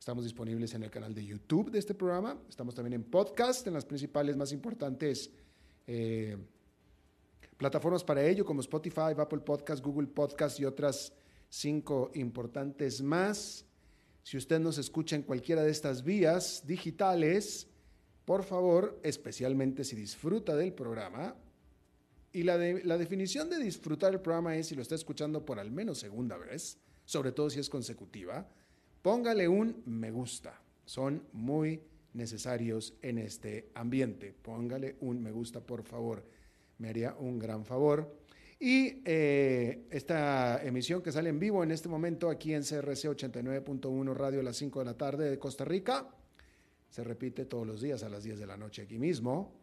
[0.00, 2.40] Estamos disponibles en el canal de YouTube de este programa.
[2.48, 5.30] Estamos también en podcast, en las principales más importantes
[5.86, 6.38] eh,
[7.58, 11.12] plataformas para ello, como Spotify, Apple Podcast, Google Podcast y otras
[11.50, 13.66] cinco importantes más.
[14.22, 17.68] Si usted nos escucha en cualquiera de estas vías digitales,
[18.24, 21.36] por favor, especialmente si disfruta del programa,
[22.32, 25.58] y la, de, la definición de disfrutar el programa es si lo está escuchando por
[25.58, 28.48] al menos segunda vez, sobre todo si es consecutiva,
[29.02, 30.60] póngale un me gusta.
[30.84, 31.80] Son muy
[32.14, 34.32] necesarios en este ambiente.
[34.32, 36.24] Póngale un me gusta, por favor.
[36.78, 38.20] Me haría un gran favor.
[38.58, 44.14] Y eh, esta emisión que sale en vivo en este momento aquí en CRC 89.1
[44.14, 46.06] Radio a las 5 de la tarde de Costa Rica,
[46.90, 49.54] se repite todos los días a las 10 de la noche aquí mismo.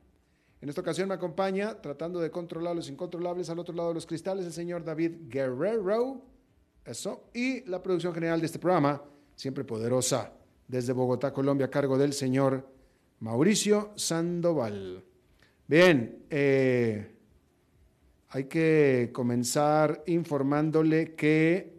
[0.62, 4.08] En esta ocasión me acompaña, tratando de controlar los incontrolables al otro lado de los
[4.08, 6.24] cristales, el señor David Guerrero.
[6.84, 7.30] Eso.
[7.36, 9.04] Y la producción general de este programa,
[9.38, 10.34] siempre poderosa,
[10.68, 12.68] desde Bogotá, Colombia, a cargo del señor
[13.22, 15.04] Mauricio Sandoval.
[15.68, 17.16] Bien, eh,
[18.30, 21.78] hay que comenzar informándole que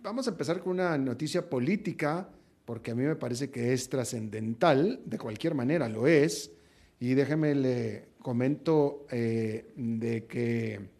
[0.00, 2.30] vamos a empezar con una noticia política,
[2.64, 6.52] porque a mí me parece que es trascendental, de cualquier manera lo es,
[7.00, 10.97] y déjeme le comento eh, de que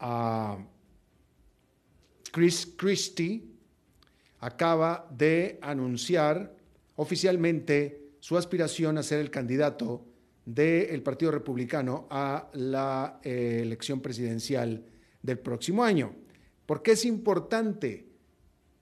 [0.00, 0.56] uh,
[2.32, 3.42] Chris Christie
[4.40, 6.54] acaba de anunciar
[6.96, 10.04] oficialmente su aspiración a ser el candidato
[10.44, 14.84] del Partido Republicano a la eh, elección presidencial
[15.22, 16.14] del próximo año.
[16.66, 18.06] ¿Por qué es importante?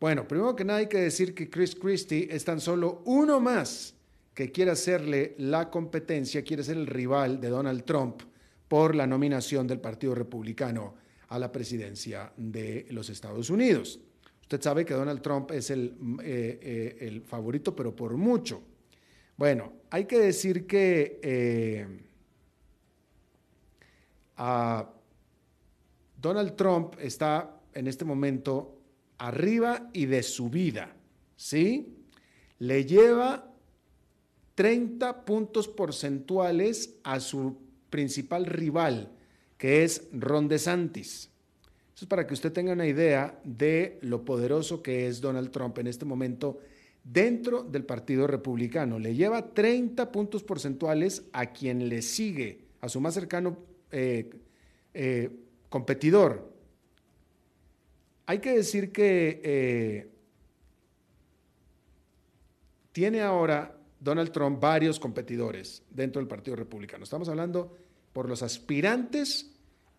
[0.00, 3.94] Bueno, primero que nada hay que decir que Chris Christie es tan solo uno más
[4.34, 8.22] que quiere hacerle la competencia, quiere ser el rival de Donald Trump
[8.68, 10.94] por la nominación del Partido Republicano
[11.28, 14.00] a la presidencia de los Estados Unidos.
[14.42, 18.62] Usted sabe que Donald Trump es el, eh, eh, favorito, pero por mucho.
[19.36, 21.86] Bueno, hay que decir que eh,
[26.16, 28.80] Donald Trump está en este momento
[29.18, 30.96] arriba y de subida,
[31.36, 31.94] ¿sí?
[32.58, 33.52] Le lleva
[34.54, 37.58] 30 puntos porcentuales a su
[37.90, 39.12] principal rival,
[39.58, 41.30] que es Ron DeSantis.
[41.94, 45.76] Eso es para que usted tenga una idea de lo poderoso que es Donald Trump
[45.78, 46.60] en este momento
[47.02, 49.00] dentro del Partido Republicano.
[49.00, 53.58] Le lleva 30 puntos porcentuales a quien le sigue, a su más cercano
[53.90, 54.30] eh,
[54.94, 55.30] eh,
[55.68, 56.52] competidor.
[58.26, 60.08] Hay que decir que eh,
[62.92, 67.02] tiene ahora Donald Trump varios competidores dentro del Partido Republicano.
[67.02, 67.76] Estamos hablando
[68.12, 69.50] por los aspirantes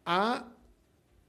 [0.06, 0.52] a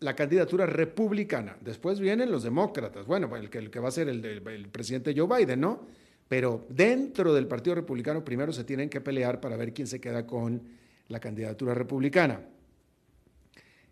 [0.01, 1.57] la candidatura republicana.
[1.61, 3.07] Después vienen los demócratas.
[3.07, 5.87] Bueno, el que, va a ser el, el, presidente Joe Biden, ¿no?
[6.27, 10.27] Pero dentro del Partido Republicano primero se tienen que pelear para ver quién se queda
[10.27, 10.63] con
[11.09, 12.41] la candidatura republicana.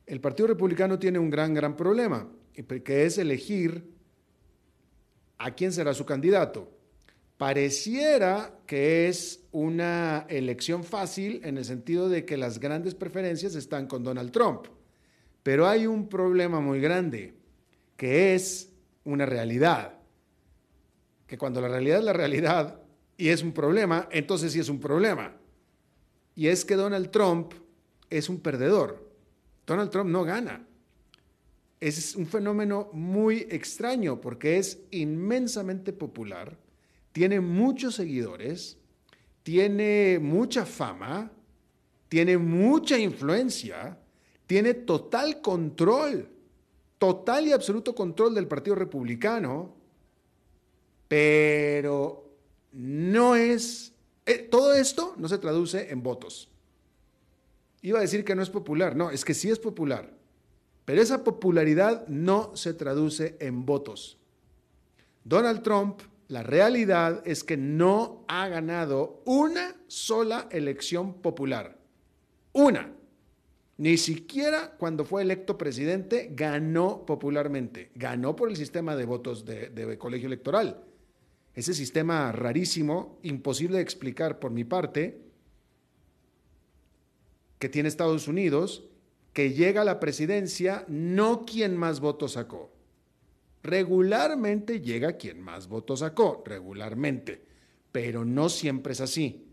[0.07, 2.27] El Partido Republicano tiene un gran, gran problema,
[2.85, 3.85] que es elegir
[5.37, 6.78] a quién será su candidato.
[7.39, 13.87] Pareciera que es una elección fácil en el sentido de que las grandes preferencias están
[13.87, 14.67] con Donald Trump,
[15.43, 17.35] pero hay un problema muy grande,
[17.97, 18.71] que es
[19.05, 19.99] una realidad
[21.29, 22.81] que cuando la realidad es la realidad
[23.17, 25.37] y es un problema, entonces sí es un problema.
[26.35, 27.53] Y es que Donald Trump
[28.09, 29.07] es un perdedor.
[29.67, 30.67] Donald Trump no gana.
[31.81, 36.57] Es un fenómeno muy extraño porque es inmensamente popular,
[37.19, 38.79] tiene muchos seguidores,
[39.43, 41.33] tiene mucha fama,
[42.09, 43.99] tiene mucha influencia,
[44.47, 46.29] tiene total control,
[46.97, 49.75] total y absoluto control del Partido Republicano
[51.09, 52.31] pero
[52.71, 53.93] no es,
[54.25, 56.49] eh, todo esto no se traduce en votos.
[57.83, 60.15] Iba a decir que no es popular, no, es que sí es popular,
[60.85, 64.19] pero esa popularidad no se traduce en votos.
[65.25, 71.79] Donald Trump, la realidad es que no ha ganado una sola elección popular.
[72.53, 72.95] Una.
[73.79, 77.91] Ni siquiera cuando fue electo presidente ganó popularmente.
[77.95, 80.85] Ganó por el sistema de votos de, colegio electoral
[81.59, 85.21] ese sistema rarísimo, imposible de explicar por mi parte,
[87.59, 88.85] que tiene Estados Unidos,
[89.33, 92.71] que llega a la presidencia no quien más votos sacó.
[93.63, 97.45] Regularmente llega quien más votos sacó, regularmente,
[97.91, 99.47] pero no siempre es así.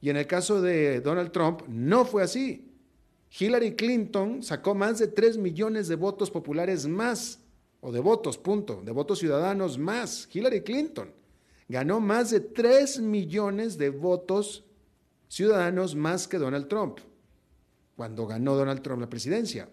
[0.00, 2.70] Y en el caso de Donald Trump no fue así.
[3.38, 7.40] Hillary Clinton sacó más de 3 millones de votos populares más,
[7.80, 10.28] o de votos, punto, de votos ciudadanos más.
[10.32, 11.12] Hillary Clinton
[11.68, 14.64] ganó más de 3 millones de votos
[15.28, 16.98] ciudadanos más que Donald Trump,
[17.96, 19.68] cuando ganó Donald Trump la presidencia.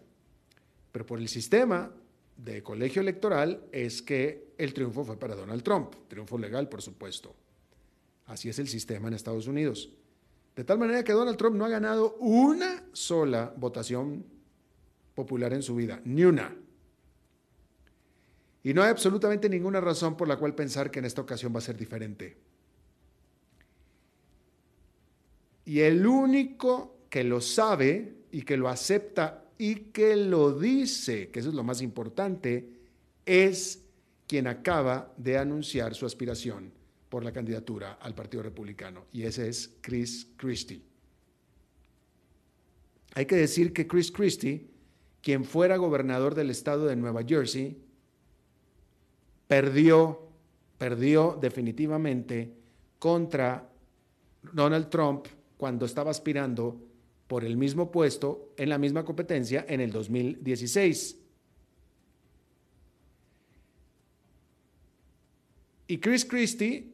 [0.92, 1.92] Pero por el sistema
[2.38, 7.36] de colegio electoral es que el triunfo fue para Donald Trump, triunfo legal, por supuesto.
[8.26, 9.92] Así es el sistema en Estados Unidos.
[10.56, 14.26] De tal manera que Donald Trump no ha ganado una sola votación
[15.16, 16.56] popular en su vida, ni una.
[18.64, 21.58] Y no hay absolutamente ninguna razón por la cual pensar que en esta ocasión va
[21.58, 22.38] a ser diferente.
[25.66, 31.40] Y el único que lo sabe y que lo acepta y que lo dice, que
[31.40, 32.70] eso es lo más importante,
[33.26, 33.84] es
[34.28, 36.72] quien acaba de anunciar su aspiración
[37.10, 40.82] por la candidatura al Partido Republicano, y ese es Chris Christie.
[43.16, 44.68] Hay que decir que Chris Christie,
[45.22, 47.78] quien fuera gobernador del estado de Nueva Jersey,
[49.48, 50.28] perdió,
[50.80, 52.52] perdió definitivamente
[52.98, 53.70] contra
[54.52, 55.28] Donald Trump
[55.58, 56.82] cuando estaba aspirando
[57.34, 61.18] por el mismo puesto en la misma competencia en el 2016.
[65.88, 66.94] Y Chris Christie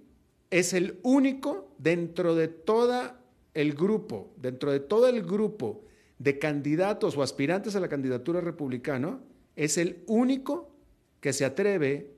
[0.50, 3.12] es el único dentro de todo
[3.54, 5.84] el grupo, dentro de todo el grupo
[6.20, 9.20] de candidatos o aspirantes a la candidatura republicana,
[9.58, 10.74] es el único
[11.20, 12.14] que se atreve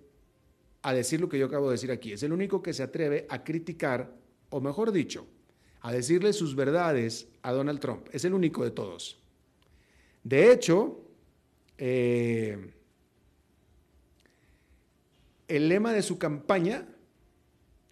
[0.84, 2.14] a decir lo que yo acabo de decir aquí.
[2.14, 4.14] Es el único que se atreve a criticar,
[4.52, 5.26] o mejor dicho,
[5.82, 8.08] a decirle sus verdades a Donald Trump.
[8.12, 9.20] Es el único de todos.
[10.24, 11.02] De hecho,
[11.78, 12.74] eh,
[15.48, 16.88] el lema de su campaña,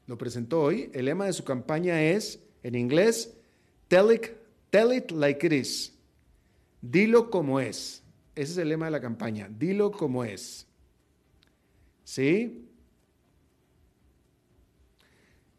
[0.06, 3.36] lo presentó hoy, el lema de su campaña es, en inglés,
[3.88, 4.28] tell it,
[4.70, 5.94] tell it like it is.
[6.82, 8.04] Dilo como es.
[8.36, 10.68] Ese es el lema de la campaña, dilo como es.
[12.04, 12.69] ¿Sí?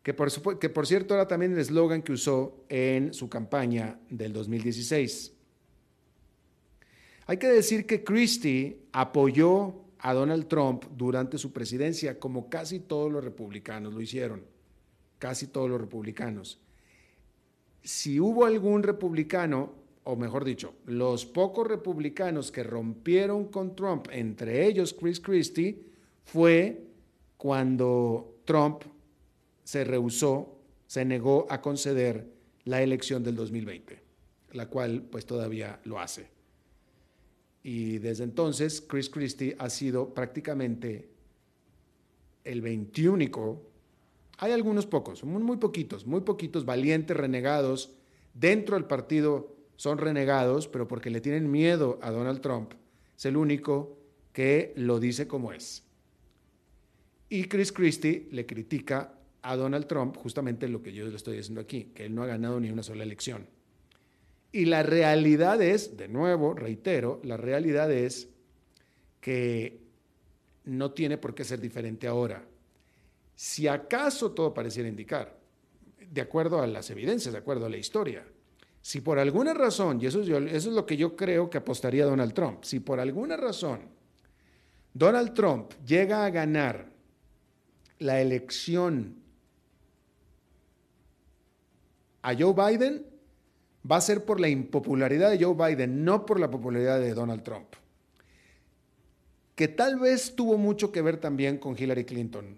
[0.03, 4.33] Que por, que por cierto era también el eslogan que usó en su campaña del
[4.33, 5.33] 2016.
[7.27, 13.13] Hay que decir que Christie apoyó a Donald Trump durante su presidencia, como casi todos
[13.13, 14.43] los republicanos lo hicieron,
[15.19, 16.59] casi todos los republicanos.
[17.83, 24.67] Si hubo algún republicano, o mejor dicho, los pocos republicanos que rompieron con Trump, entre
[24.67, 25.85] ellos Chris Christie,
[26.25, 26.87] fue
[27.37, 28.83] cuando Trump
[29.65, 32.33] se rehusó, se negó a conceder
[32.65, 34.01] la elección del 2020,
[34.53, 36.29] la cual pues todavía lo hace.
[37.63, 41.11] Y desde entonces Chris Christie ha sido prácticamente
[42.45, 43.61] el 21.
[44.39, 47.95] Hay algunos pocos, muy, muy poquitos, muy poquitos valientes renegados
[48.35, 52.75] dentro del partido son renegados, pero porque le tienen miedo a Donald Trump,
[53.17, 53.97] es el único
[54.33, 55.85] que lo dice como es.
[57.29, 61.61] Y Chris Christie le critica a Donald Trump justamente lo que yo le estoy diciendo
[61.61, 63.47] aquí, que él no ha ganado ni una sola elección.
[64.53, 68.29] Y la realidad es, de nuevo, reitero, la realidad es
[69.21, 69.81] que
[70.65, 72.45] no tiene por qué ser diferente ahora.
[73.35, 75.39] Si acaso todo pareciera indicar,
[76.11, 78.25] de acuerdo a las evidencias, de acuerdo a la historia,
[78.83, 82.65] si por alguna razón, y eso es, lo que yo creo que apostaría Donald Trump,
[82.65, 83.81] si por alguna razón
[84.93, 86.91] Donald Trump llega a ganar
[87.99, 89.17] la elección
[92.23, 93.05] a Joe Biden,
[93.89, 97.43] va a ser por la impopularidad de Joe Biden, no por la popularidad de Donald
[97.43, 97.69] Trump.
[99.55, 102.57] Que tal vez tuvo mucho que ver también con Hillary Clinton,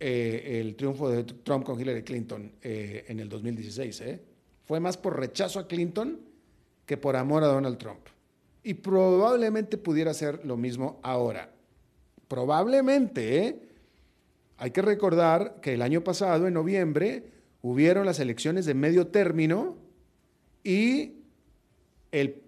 [0.00, 4.00] eh, el triunfo de Trump con Hillary Clinton eh, en el 2016.
[4.00, 4.20] ¿eh?
[4.64, 6.20] Fue más por rechazo a Clinton
[6.86, 8.00] que por amor a Donald Trump.
[8.62, 11.52] Y probablemente pudiera ser lo mismo ahora.
[12.28, 13.60] Probablemente.
[14.56, 17.33] Hay que recordar que el año pasado, en noviembre,
[17.64, 19.78] hubieron las elecciones de medio término
[20.62, 21.14] y
[22.12, 22.42] el,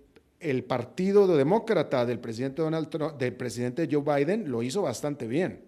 [0.64, 5.64] partido demócrata del presidente, Donald Trump, del presidente Joe Biden lo hizo bastante bien.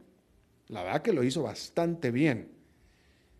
[0.69, 2.51] La verdad que lo hizo bastante bien.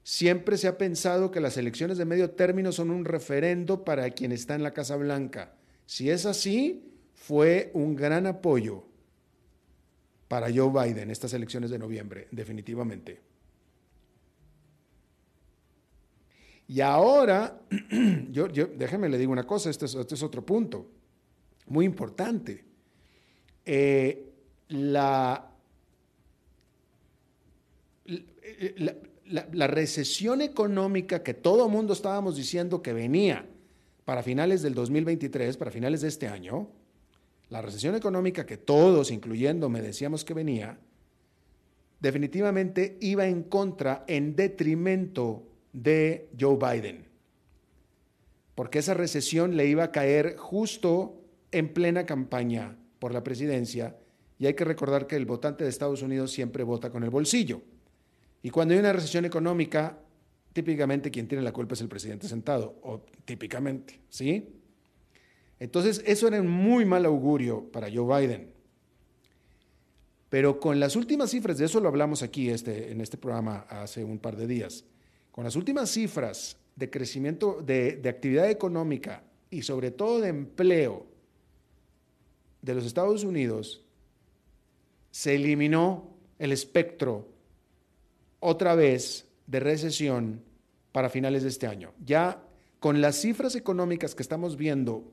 [0.03, 4.33] Siempre se ha pensado que las elecciones de medio término son un referendo para quien
[4.33, 5.57] está en la Casa Blanca.
[5.85, 8.83] Si es así, fue un gran apoyo
[10.27, 13.28] para Joe Biden estas elecciones de noviembre, definitivamente.
[16.69, 17.61] Y ahora,
[18.31, 20.87] yo, yo, déjeme le digo una cosa, este es, este es otro punto
[21.69, 22.65] muy importante.
[23.65, 24.33] Eh,
[24.69, 25.45] la,
[29.67, 33.47] recesión económica que todo el mundo estábamos diciendo que venía
[34.05, 36.71] para finales del 2023, para finales de este año,
[37.51, 40.79] la recesión económica que todos, incluyéndome, decíamos que venía,
[42.01, 45.48] definitivamente iba en contra, en detrimento
[45.83, 47.07] de Joe Biden.
[48.55, 53.97] Porque esa recesión le iba a caer justo en plena campaña por la presidencia.
[54.39, 57.63] Y hay que recordar que el votante de Estados Unidos siempre vota con el bolsillo.
[58.43, 59.99] Y cuando hay una recesión económica,
[60.53, 64.55] típicamente quien tiene la culpa es el presidente sentado, o típicamente, ¿sí?
[65.61, 68.53] Entonces, eso era un muy mal augurio para Joe Biden.
[70.29, 74.05] Pero con las últimas cifras, de eso lo hablamos aquí este, en este programa hace
[74.05, 74.85] un par de días,
[75.39, 81.07] con las últimas cifras de crecimiento de, actividad económica y sobre todo de empleo
[82.61, 83.85] de los Estados Unidos,
[85.13, 87.29] se eliminó el espectro
[88.41, 90.43] otra vez de recesión
[90.91, 91.93] para finales de este año.
[92.05, 92.43] Ya
[92.81, 95.05] con las cifras económicas que estamos viendo,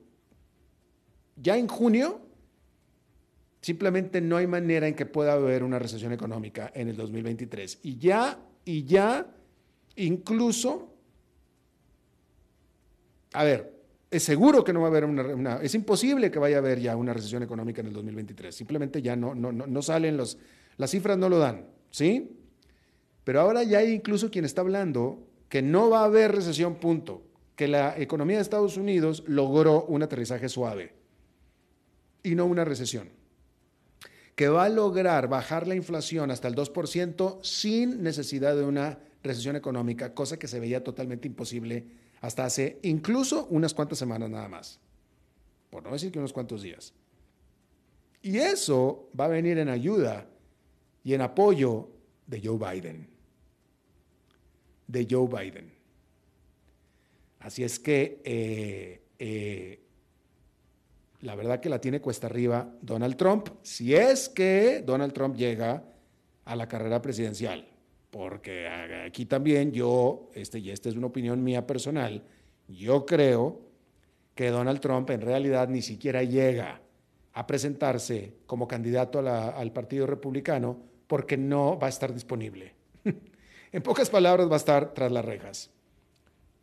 [1.36, 2.20] ya en junio,
[3.62, 7.82] simplemente no hay manera en que pueda haber una recesión económica en el 2023.
[7.84, 9.35] Y ya, y ya,
[9.98, 10.94] incluso,
[13.34, 13.76] a ver,
[14.12, 16.96] es seguro que no va a haber una, es imposible que vaya a haber ya
[16.96, 18.56] una recesión económica en el 2023.
[18.56, 20.38] Simplemente ya no, no, no, no salen los,
[20.78, 22.38] las cifras no lo dan, ¿sí?
[23.24, 27.24] Pero ahora ya hay incluso quien está hablando que no va a haber recesión, punto.
[27.56, 30.94] Que la economía de Estados Unidos logró un aterrizaje suave
[32.22, 33.10] y no una recesión.
[34.36, 39.56] Que va a lograr bajar la inflación hasta el 2% sin necesidad de una recesión
[39.56, 41.86] económica, cosa que se veía totalmente imposible
[42.22, 44.80] hasta hace incluso unas cuantas semanas nada más.
[45.70, 46.94] Por no decir que unos cuantos días.
[48.22, 50.28] Y eso va a venir en ayuda
[51.04, 51.90] y en apoyo
[52.26, 53.16] de Joe Biden
[54.88, 55.74] de Joe Biden.
[57.40, 59.84] Así es que eh, eh,
[61.22, 65.84] la verdad que la tiene cuesta arriba Donald Trump, si es que Donald Trump llega
[66.44, 67.68] a la carrera presidencial.
[68.16, 68.66] Porque
[69.06, 72.24] aquí también yo, este, y esta es una opinión mía personal,
[72.70, 73.60] yo creo
[74.34, 76.80] que Donald Trump en realidad ni siquiera llega
[77.34, 82.74] a presentarse como candidato al Partido Republicano porque no va a estar disponible.
[83.74, 85.70] En pocas palabras, va a estar tras las rejas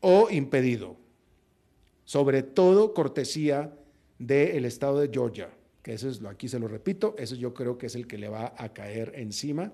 [0.00, 0.96] o impedido.
[2.04, 3.74] Sobre todo cortesía
[4.18, 5.50] del estado de Georgia,
[5.82, 8.30] que eso es, aquí se lo repito, eso yo creo que es el que le
[8.30, 9.70] va a caer encima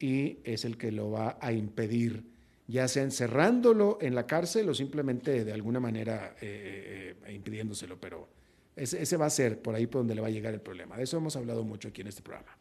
[0.00, 2.24] y es el que lo va a impedir,
[2.66, 8.28] ya sea encerrándolo en la cárcel o simplemente de alguna manera eh, eh, impidiéndoselo, pero
[8.74, 10.96] ese, va a ser por ahí por donde le va a llegar el problema.
[10.96, 12.56] De eso hemos hablado mucho aquí en este programa.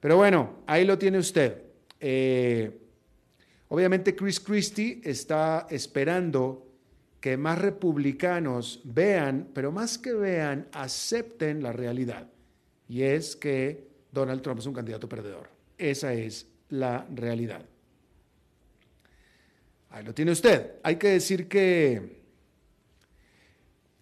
[0.00, 1.62] Pero bueno, ahí lo tiene usted.
[2.00, 2.82] Eh,
[3.72, 6.68] Obviamente Chris Christie está esperando
[7.18, 12.28] que más republicanos vean, pero más que vean, acepten la realidad.
[12.86, 15.48] Y es que Donald Trump es un candidato perdedor.
[15.78, 17.62] Esa es la realidad.
[19.90, 20.76] Ahí lo tiene usted.
[20.82, 22.22] Hay que decir que,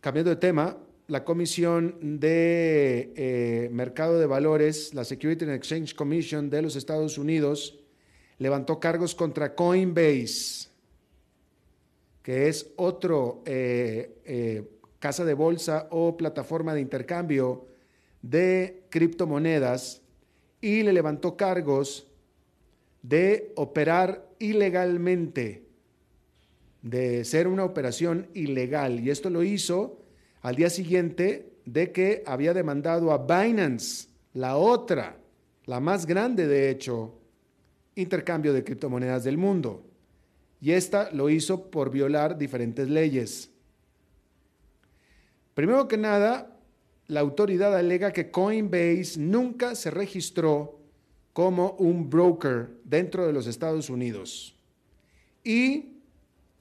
[0.01, 6.49] cambiando de tema, la Comisión de eh, Mercado de Valores, la Security and Exchange Commission
[6.49, 7.77] de los Estados Unidos,
[8.39, 10.69] levantó cargos contra Coinbase,
[12.23, 17.67] que es otro eh, eh, casa de bolsa o plataforma de intercambio
[18.23, 20.03] de criptomonedas
[20.61, 22.07] y le levantó cargos
[23.03, 25.65] de operar ilegalmente,
[26.83, 29.01] de ser una operación ilegal.
[29.01, 30.01] Y esto lo hizo
[30.43, 35.17] al día siguiente de que había demandado a Binance, la otra,
[35.67, 37.19] la más grande de hecho,
[37.95, 39.85] intercambio de criptomonedas del mundo.
[40.61, 43.51] Y esta lo hizo por violar diferentes leyes.
[45.55, 46.59] Primero que nada,
[47.07, 50.80] la autoridad alega que Coinbase nunca se registró
[51.33, 54.57] como un broker dentro de los Estados Unidos.
[55.45, 55.97] Y,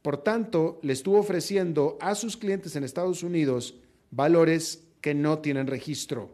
[0.01, 3.75] por tanto, le estuvo ofreciendo a sus clientes en Estados Unidos
[4.11, 6.29] valores que no tienen registro.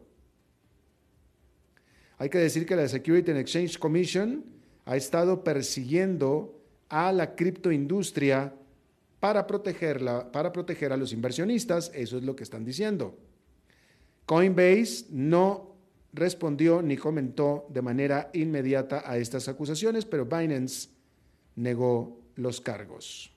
[2.17, 4.45] Hay que decir que la Security and Exchange Commission
[4.85, 8.53] ha estado persiguiendo a la criptoindustria
[9.19, 13.17] para protegerla, para proteger a los inversionistas, eso es lo que están diciendo.
[14.25, 15.74] Coinbase no
[16.15, 20.89] respondió ni comentó de manera inmediata a estas acusaciones, pero Binance
[21.55, 23.31] negó los cargos.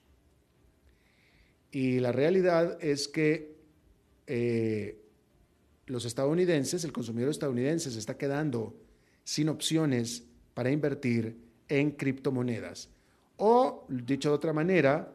[1.70, 3.56] Y la realidad es que
[4.26, 5.02] eh,
[5.86, 8.76] los estadounidenses, el consumidor estadounidense se está quedando
[9.24, 11.36] sin opciones para invertir
[11.68, 12.90] en criptomonedas.
[13.36, 15.14] O, dicho de otra manera,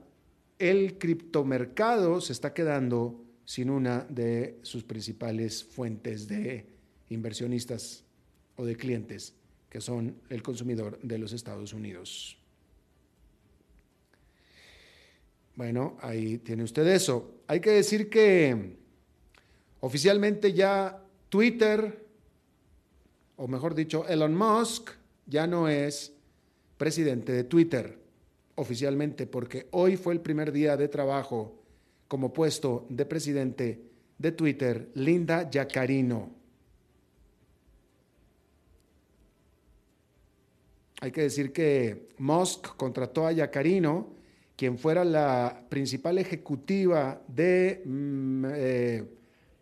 [0.60, 6.73] el criptomercado se está quedando sin una de sus principales fuentes de
[7.10, 8.04] inversionistas
[8.56, 9.34] o de clientes,
[9.70, 12.38] que son el consumidor de los Estados Unidos.
[15.56, 17.42] Bueno, ahí tiene usted eso.
[17.48, 18.78] Hay que decir que
[19.82, 22.08] oficialmente ya Twitter,
[23.36, 24.90] o mejor dicho, Elon Musk,
[25.28, 26.14] ya no es
[26.78, 28.00] presidente de Twitter
[28.56, 31.64] oficialmente, porque hoy fue el primer día de trabajo
[32.08, 33.82] como puesto de presidente
[34.18, 36.43] de Twitter, Linda Yacarino.
[41.04, 44.14] Hay que decir que Musk contrató a Yacarino,
[44.56, 49.04] quien fuera la principal ejecutiva de mm, eh,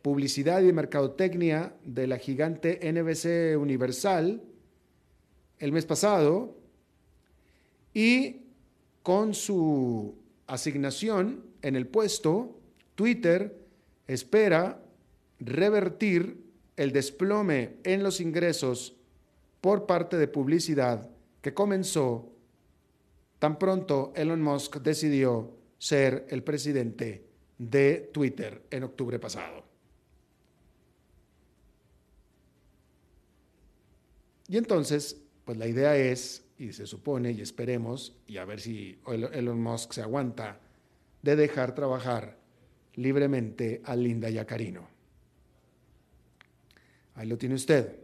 [0.03, 4.43] publicidad y mercadotecnia de la gigante NBC Universal,
[5.57, 6.59] el mes pasado
[7.91, 8.41] y
[9.01, 10.13] con su
[10.45, 12.59] asignación en el puesto,
[12.93, 13.65] Twitter
[14.05, 14.79] espera
[15.39, 16.43] revertir
[16.77, 18.95] el desplome en los ingresos
[19.59, 21.09] por parte de publicidad
[21.41, 22.31] que comenzó
[23.39, 27.25] tan pronto Elon Musk decidió ser el presidente
[27.57, 29.63] de Twitter en octubre pasado.
[34.47, 38.99] Y entonces pues la idea es, y se supone, y esperemos, y a ver si
[39.07, 40.59] Elon Musk se aguanta,
[41.21, 42.37] de dejar trabajar
[42.95, 44.87] libremente a Linda Yacarino.
[47.15, 48.00] Ahí lo tiene usted.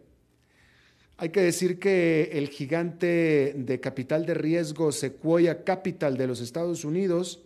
[1.20, 6.86] Hay que decir que el gigante de capital de riesgo Sequoia Capital de los Estados
[6.86, 7.42] Unidos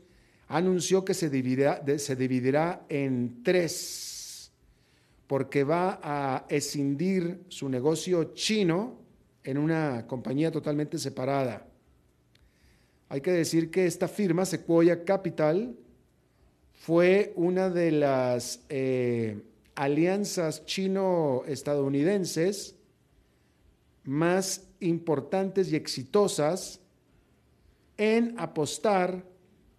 [0.50, 4.52] anunció que se dividirá, se dividirá en tres,
[5.26, 9.00] porque va a escindir su negocio chino,
[9.44, 11.66] en una compañía totalmente separada.
[13.08, 15.78] Hay que decir que esta firma, Sequoia Capital,
[16.74, 19.42] fue una de las eh,
[19.76, 22.76] alianzas chino-estadounidenses
[24.04, 26.80] más importantes y exitosas
[27.98, 29.26] en apostar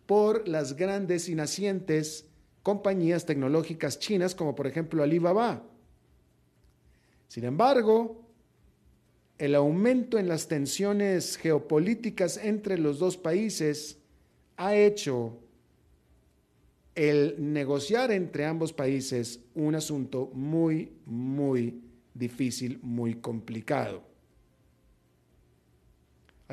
[0.06, 2.26] por las grandes y nacientes
[2.62, 5.64] compañías tecnológicas chinas, como por ejemplo Alibaba.
[7.28, 8.22] Sin embargo,
[9.38, 13.98] el aumento en las tensiones geopolíticas entre los dos países
[14.56, 15.38] ha hecho
[16.94, 21.80] el negociar entre ambos países un asunto muy, muy
[22.14, 24.11] difícil, muy complicado.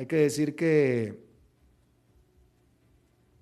[0.00, 1.14] Hay que decir que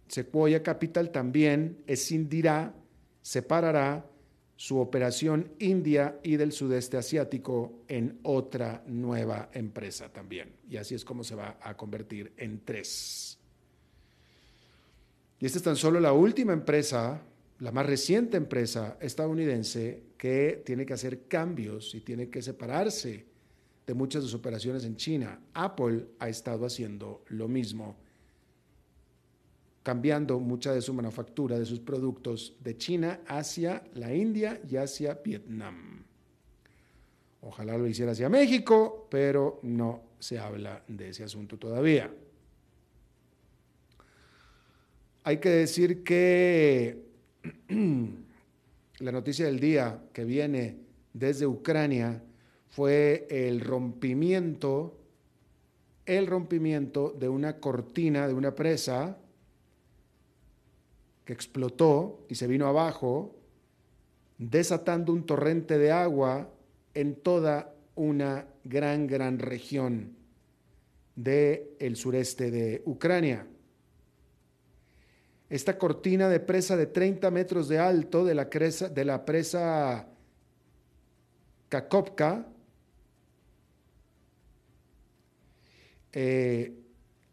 [0.09, 2.75] Sequoia Capital también escindirá,
[3.23, 4.05] separará
[4.57, 10.51] su operación India y del sudeste asiático en otra nueva empresa también.
[10.69, 13.39] Y así es como se va a convertir en tres.
[15.39, 17.23] Y esta es tan solo la última empresa,
[17.61, 23.38] la más reciente empresa estadounidense que tiene que hacer cambios y tiene que separarse
[23.89, 25.41] de muchas de sus operaciones en China.
[25.55, 27.97] Apple ha estado haciendo lo mismo
[29.83, 35.15] cambiando mucha de su manufactura, de sus productos de China hacia la India y hacia
[35.15, 36.05] Vietnam.
[37.41, 42.13] Ojalá lo hiciera hacia México, pero no se habla de ese asunto todavía.
[45.25, 47.07] Hay que decir que
[48.99, 50.77] la noticia del día que viene
[51.15, 52.23] desde Ucrania
[52.71, 54.99] fue el rompimiento,
[56.07, 59.19] el rompimiento de una cortina de una presa
[61.25, 63.35] que explotó y se vino abajo,
[64.39, 66.51] desatando un torrente de agua
[66.95, 70.17] en toda una gran, gran región
[71.17, 73.47] del el sureste de Ucrania.
[75.51, 80.09] Esta cortina de presa de 30 metros de alto de la, de la presa
[81.69, 82.47] Kakovka
[86.13, 86.75] eh,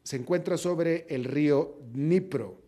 [0.04, 2.62] se encuentra sobre el río Dnipro.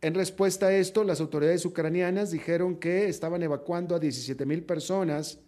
[0.00, 5.38] En respuesta a esto, las autoridades ucranianas dijeron que estaban evacuando a 17 mil personas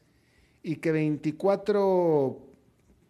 [0.63, 2.39] y que 24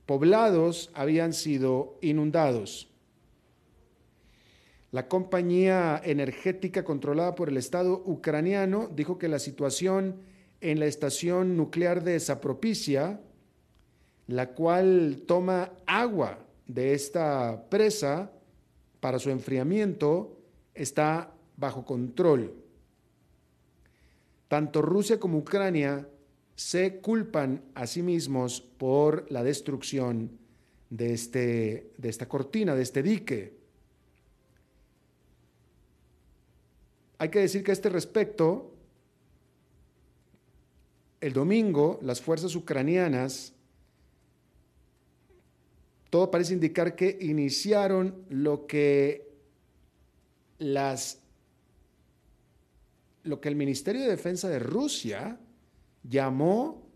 [0.06, 2.90] poblados habían sido inundados.
[4.90, 10.20] La compañía energética controlada por el Estado ucraniano dijo que la situación
[10.60, 13.20] en la estación nuclear de Zapropicia,
[14.26, 18.30] la cual toma agua de esta presa
[19.00, 20.38] para su enfriamiento,
[20.74, 22.54] está bajo control.
[24.48, 26.08] Tanto Rusia como Ucrania
[26.54, 30.38] se culpan a sí mismos por la destrucción
[30.90, 33.58] de, este, de esta cortina, de este dique.
[37.18, 38.74] Hay que decir que a este respecto,
[41.20, 43.53] el domingo las fuerzas ucranianas,
[46.14, 49.32] todo parece indicar que iniciaron lo que
[50.58, 51.20] las
[53.24, 55.40] lo que el Ministerio de Defensa de Rusia
[56.04, 56.86] llamó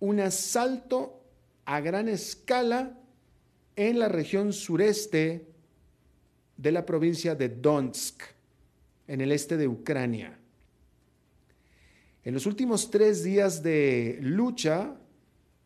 [0.00, 1.22] un asalto
[1.64, 2.98] a gran escala
[3.76, 5.46] en la región sureste
[6.56, 8.20] de la provincia de Donetsk,
[9.06, 10.36] en el este de Ucrania.
[12.24, 14.96] En los últimos tres días de lucha,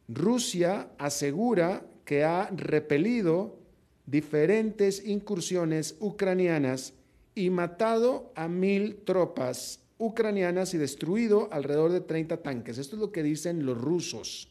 [0.06, 3.58] Rusia asegura que ha repelido
[4.06, 6.94] diferentes incursiones ucranianas
[7.34, 12.78] y matado a mil tropas ucranianas y destruido alrededor de 30 tanques.
[12.78, 14.48] Esto es lo que dicen los rusos.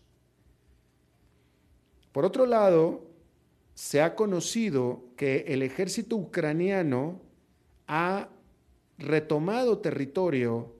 [2.11, 3.05] Por otro lado,
[3.73, 7.21] se ha conocido que el ejército ucraniano
[7.87, 8.29] ha
[8.97, 10.73] retomado territorio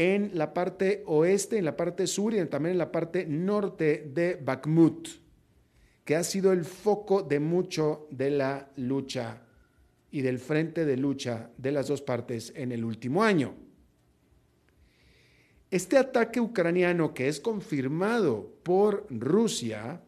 [0.00, 4.34] en la parte oeste, en la parte sur y también en la parte norte de
[4.34, 5.08] Bakhmut,
[6.06, 9.42] que ha sido el foco de mucho de la lucha
[10.10, 13.54] y del frente de lucha de las dos partes en el último año.
[15.70, 20.00] Este ataque ucraniano que es confirmado por Rusia,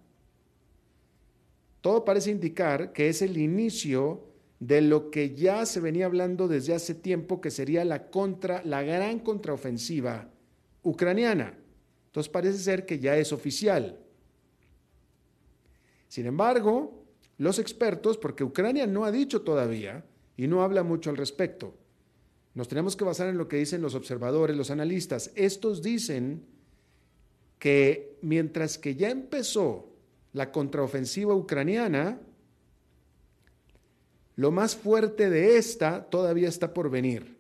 [1.82, 4.31] todo parece indicar que es el inicio
[4.62, 8.84] de lo que ya se venía hablando desde hace tiempo, que sería la, contra, la
[8.84, 10.30] gran contraofensiva
[10.84, 11.58] ucraniana.
[12.06, 13.98] Entonces parece ser que ya es oficial.
[16.06, 17.02] Sin embargo,
[17.38, 20.04] los expertos, porque Ucrania no ha dicho todavía
[20.36, 21.74] y no habla mucho al respecto.
[22.54, 25.32] Nos tenemos que basar en lo que dicen los observadores, los analistas.
[25.34, 26.46] Estos dicen
[27.58, 29.88] que mientras que ya empezó
[30.32, 32.20] la contraofensiva ucraniana,
[34.42, 37.38] lo más fuerte de esta todavía está por venir,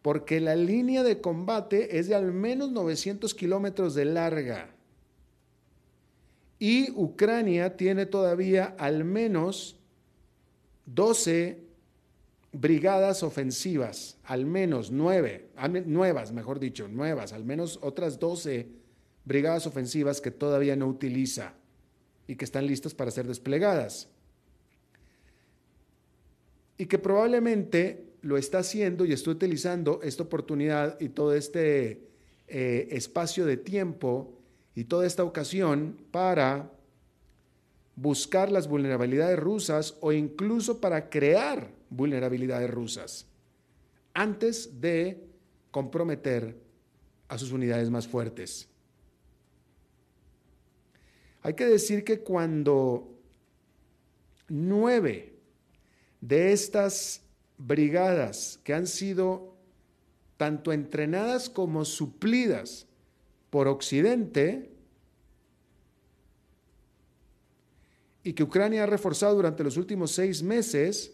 [0.00, 4.70] porque la línea de combate es de al menos 900 kilómetros de larga
[6.58, 9.76] y Ucrania tiene todavía al menos
[10.86, 11.62] 12
[12.52, 15.50] brigadas ofensivas, al menos nueve,
[15.84, 18.66] nuevas, mejor dicho, nuevas, al menos otras 12
[19.26, 21.52] brigadas ofensivas que todavía no utiliza
[22.26, 24.08] y que están listas para ser desplegadas.
[26.82, 32.08] Y que probablemente lo está haciendo y está utilizando esta oportunidad y todo este
[32.48, 34.36] eh, espacio de tiempo
[34.74, 36.72] y toda esta ocasión para
[37.94, 43.26] buscar las vulnerabilidades rusas o incluso para crear vulnerabilidades rusas
[44.12, 45.22] antes de
[45.70, 46.56] comprometer
[47.28, 48.68] a sus unidades más fuertes.
[51.42, 53.08] Hay que decir que cuando
[54.48, 55.31] nueve
[56.22, 57.20] de estas
[57.58, 59.54] brigadas que han sido
[60.38, 62.86] tanto entrenadas como suplidas
[63.50, 64.70] por Occidente,
[68.24, 71.12] y que Ucrania ha reforzado durante los últimos seis meses,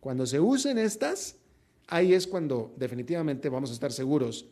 [0.00, 1.36] cuando se usen estas,
[1.86, 4.46] ahí es cuando definitivamente vamos a estar seguros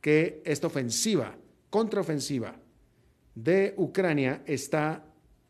[0.00, 1.36] que esta ofensiva,
[1.68, 2.56] contraofensiva
[3.34, 5.04] de Ucrania está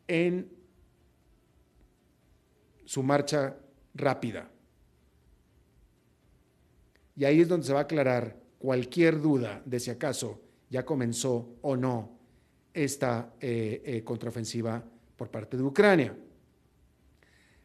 [0.07, 0.54] en
[2.85, 3.57] su marcha
[3.93, 4.49] rápida.
[7.15, 11.57] Y ahí es donde se va a aclarar cualquier duda de si acaso ya comenzó
[11.61, 12.17] o no
[12.73, 14.83] esta eh, eh, contraofensiva
[15.15, 16.15] por parte de Ucrania.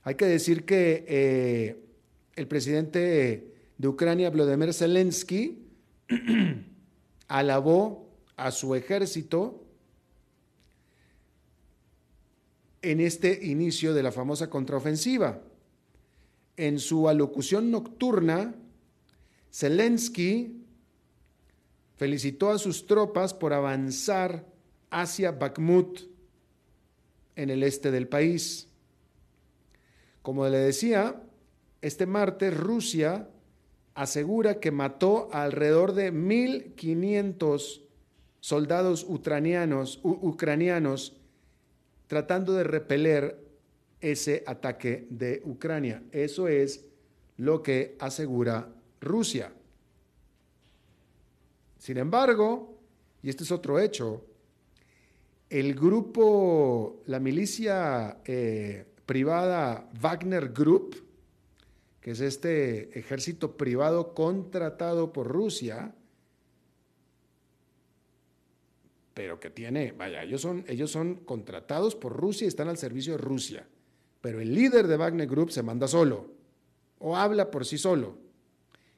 [0.02, 1.85] Hay que decir que eh,
[2.37, 5.66] el presidente de Ucrania, Vladimir Zelensky,
[7.28, 9.64] alabó a su ejército
[12.83, 15.43] en este inicio de la famosa contraofensiva.
[16.57, 18.55] En su alocución nocturna,
[19.53, 20.64] Zelensky
[21.97, 24.47] felicitó a sus tropas por avanzar
[24.90, 26.01] hacia Bakhmut,
[27.37, 28.69] en el este del país.
[30.23, 31.23] Como le decía,
[31.81, 33.29] este martes Rusia
[33.95, 37.83] asegura que mató alrededor de 1.500
[38.40, 41.19] soldados ucranianos, ucranianos
[42.11, 43.38] tratando de repeler
[44.01, 46.03] ese ataque de Ucrania.
[46.11, 46.85] Eso es
[47.37, 48.68] lo que asegura
[49.01, 49.53] Rusia.
[51.79, 52.81] Sin embargo,
[53.23, 54.25] y este es otro hecho,
[55.49, 60.96] el grupo, la milicia eh, privada Wagner Group,
[62.01, 65.94] que es este ejército privado contratado por Rusia,
[69.14, 73.12] pero que tiene, vaya, ellos son, ellos son contratados por Rusia y están al servicio
[73.12, 73.66] de Rusia,
[74.20, 76.31] pero el líder de Wagner Group se manda solo
[76.99, 78.18] o habla por sí solo.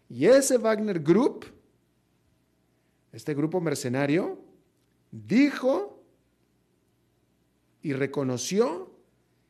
[0.08, 1.46] Y ese Wagner Group,
[3.12, 4.38] este grupo mercenario,
[5.10, 6.02] dijo
[7.80, 8.92] y reconoció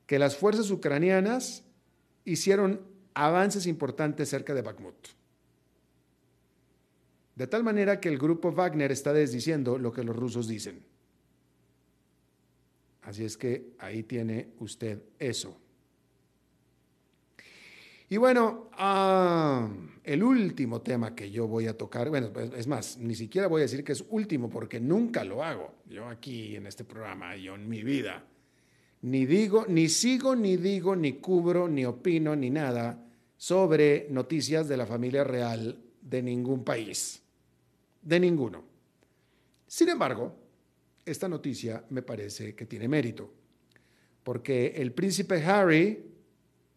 [0.07, 1.65] que las fuerzas ucranianas
[2.25, 2.81] hicieron
[3.15, 4.95] avances importantes cerca de Bakhmut.
[7.35, 10.83] De tal manera que el grupo Wagner está desdiciendo lo que los rusos dicen.
[13.03, 15.59] Así es que ahí tiene usted eso.
[18.09, 19.71] Y bueno, ah,
[20.05, 23.63] el último tema que yo voy a tocar, bueno, es más, ni siquiera voy a
[23.63, 25.77] decir que es último porque nunca lo hago.
[25.89, 28.23] Yo aquí en este programa, yo en mi vida,
[29.01, 33.03] ni digo, ni sigo, ni digo, ni cubro, ni opino, ni nada
[33.39, 37.22] sobre noticias de la familia real de ningún país.
[38.03, 38.65] De ninguno.
[39.67, 40.37] Sin embargo,
[41.05, 43.33] esta noticia me parece que tiene mérito,
[44.23, 46.05] porque el príncipe Harry,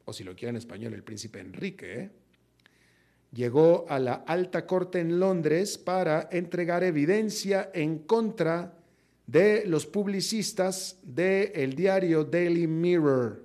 [0.05, 2.09] o si lo quiere en español, el príncipe Enrique,
[3.33, 8.73] llegó a la alta corte en Londres para entregar evidencia en contra
[9.27, 13.43] de los publicistas del diario Daily Mirror,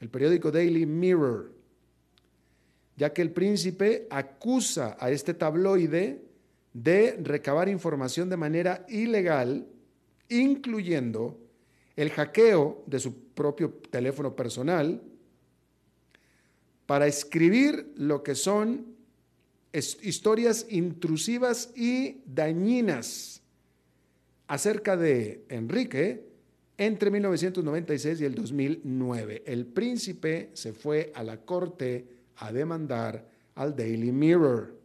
[0.00, 1.52] el periódico Daily Mirror,
[2.96, 6.27] ya que el príncipe acusa a este tabloide
[6.72, 9.66] de recabar información de manera ilegal,
[10.28, 11.38] incluyendo
[11.96, 15.02] el hackeo de su propio teléfono personal,
[16.86, 18.96] para escribir lo que son
[19.72, 23.42] historias intrusivas y dañinas
[24.46, 26.28] acerca de Enrique
[26.78, 29.42] entre 1996 y el 2009.
[29.44, 34.77] El príncipe se fue a la corte a demandar al Daily Mirror.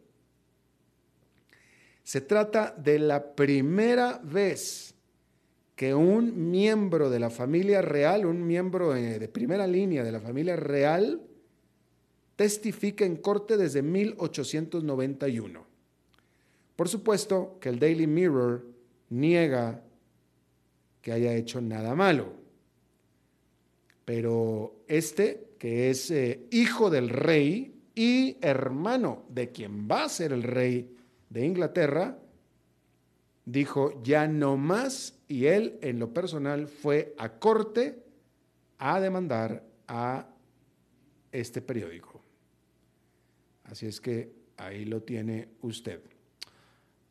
[2.04, 4.94] Se trata de la primera vez
[5.74, 10.20] que un miembro de la familia real, un miembro eh, de primera línea de la
[10.20, 11.22] familia real,
[12.36, 15.66] testifica en corte desde 1891.
[16.76, 18.66] Por supuesto que el Daily Mirror
[19.10, 19.82] niega
[21.00, 22.32] que haya hecho nada malo.
[24.04, 30.32] Pero este, que es eh, hijo del rey y hermano de quien va a ser
[30.32, 30.93] el rey
[31.34, 32.16] de Inglaterra,
[33.44, 38.04] dijo ya no más y él en lo personal fue a corte
[38.78, 40.28] a demandar a
[41.32, 42.22] este periódico.
[43.64, 46.00] Así es que ahí lo tiene usted.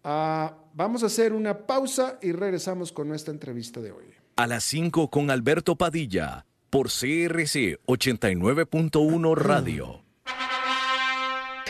[0.06, 4.06] Ah, vamos a hacer una pausa y regresamos con nuestra entrevista de hoy.
[4.38, 10.03] A las 5 con Alberto Padilla, por CRC 89.1 Radio.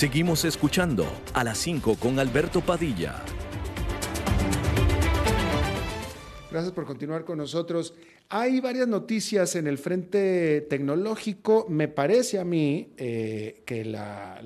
[0.00, 3.22] Seguimos escuchando a las 5 con Alberto Padilla.
[6.50, 7.92] Gracias por continuar con nosotros.
[8.30, 11.66] Hay varias noticias en el frente tecnológico.
[11.68, 14.40] Me parece a mí eh, que la,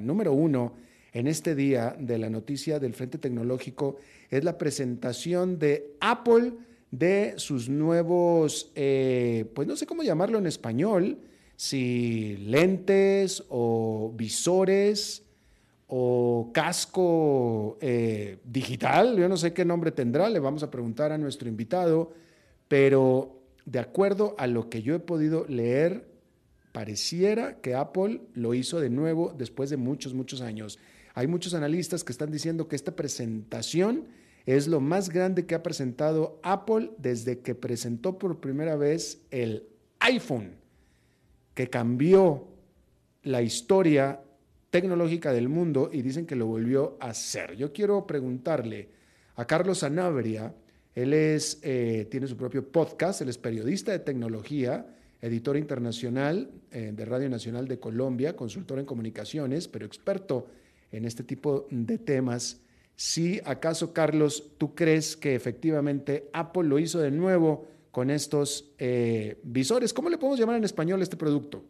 [0.00, 0.74] número uno
[1.12, 3.98] en este día de la noticia del frente tecnológico
[4.30, 6.54] es la presentación de Apple
[6.90, 11.18] de sus nuevos, eh, pues no sé cómo llamarlo en español,
[11.56, 15.22] si lentes o visores
[15.86, 21.18] o casco eh, digital, yo no sé qué nombre tendrá, le vamos a preguntar a
[21.18, 22.12] nuestro invitado,
[22.66, 26.08] pero de acuerdo a lo que yo he podido leer,
[26.72, 30.78] pareciera que Apple lo hizo de nuevo después de muchos, muchos años.
[31.14, 34.08] Hay muchos analistas que están diciendo que esta presentación
[34.46, 39.68] es lo más grande que ha presentado Apple desde que presentó por primera vez el
[40.00, 40.61] iPhone
[41.54, 42.48] que cambió
[43.22, 44.20] la historia
[44.70, 47.56] tecnológica del mundo y dicen que lo volvió a hacer.
[47.56, 48.88] Yo quiero preguntarle
[49.36, 50.54] a Carlos Sanabria,
[50.94, 54.86] él es, eh, tiene su propio podcast, él es periodista de tecnología,
[55.20, 60.46] editor internacional eh, de Radio Nacional de Colombia, consultor en comunicaciones, pero experto
[60.90, 62.60] en este tipo de temas.
[62.96, 69.38] Si acaso, Carlos, tú crees que efectivamente Apple lo hizo de nuevo con estos eh,
[69.44, 69.92] visores.
[69.92, 71.62] ¿Cómo le podemos llamar en español este producto?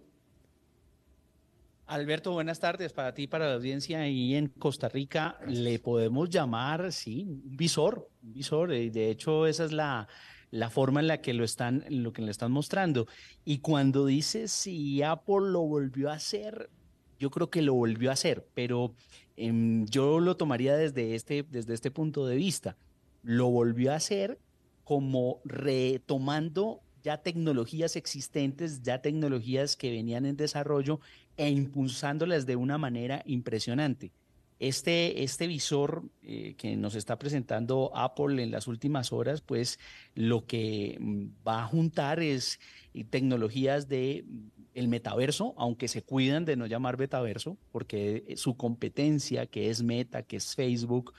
[1.86, 4.08] Alberto, buenas tardes para ti, para la audiencia.
[4.08, 8.72] Y en Costa Rica le podemos llamar, sí, un visor, visor.
[8.72, 10.08] Y de hecho, esa es la,
[10.52, 13.08] la forma en la que lo están, lo que le están mostrando.
[13.44, 16.70] Y cuando dices si Apple lo volvió a hacer,
[17.18, 18.94] yo creo que lo volvió a hacer, pero
[19.36, 22.76] em, yo lo tomaría desde este, desde este punto de vista.
[23.22, 24.38] Lo volvió a hacer
[24.84, 31.00] como retomando ya tecnologías existentes, ya tecnologías que venían en desarrollo
[31.36, 34.12] e impulsándolas de una manera impresionante.
[34.58, 39.80] Este, este visor eh, que nos está presentando Apple en las últimas horas, pues
[40.14, 42.60] lo que mm, va a juntar es
[42.94, 48.36] eh, tecnologías de mm, el metaverso, aunque se cuidan de no llamar metaverso, porque eh,
[48.36, 51.12] su competencia, que es Meta, que es Facebook,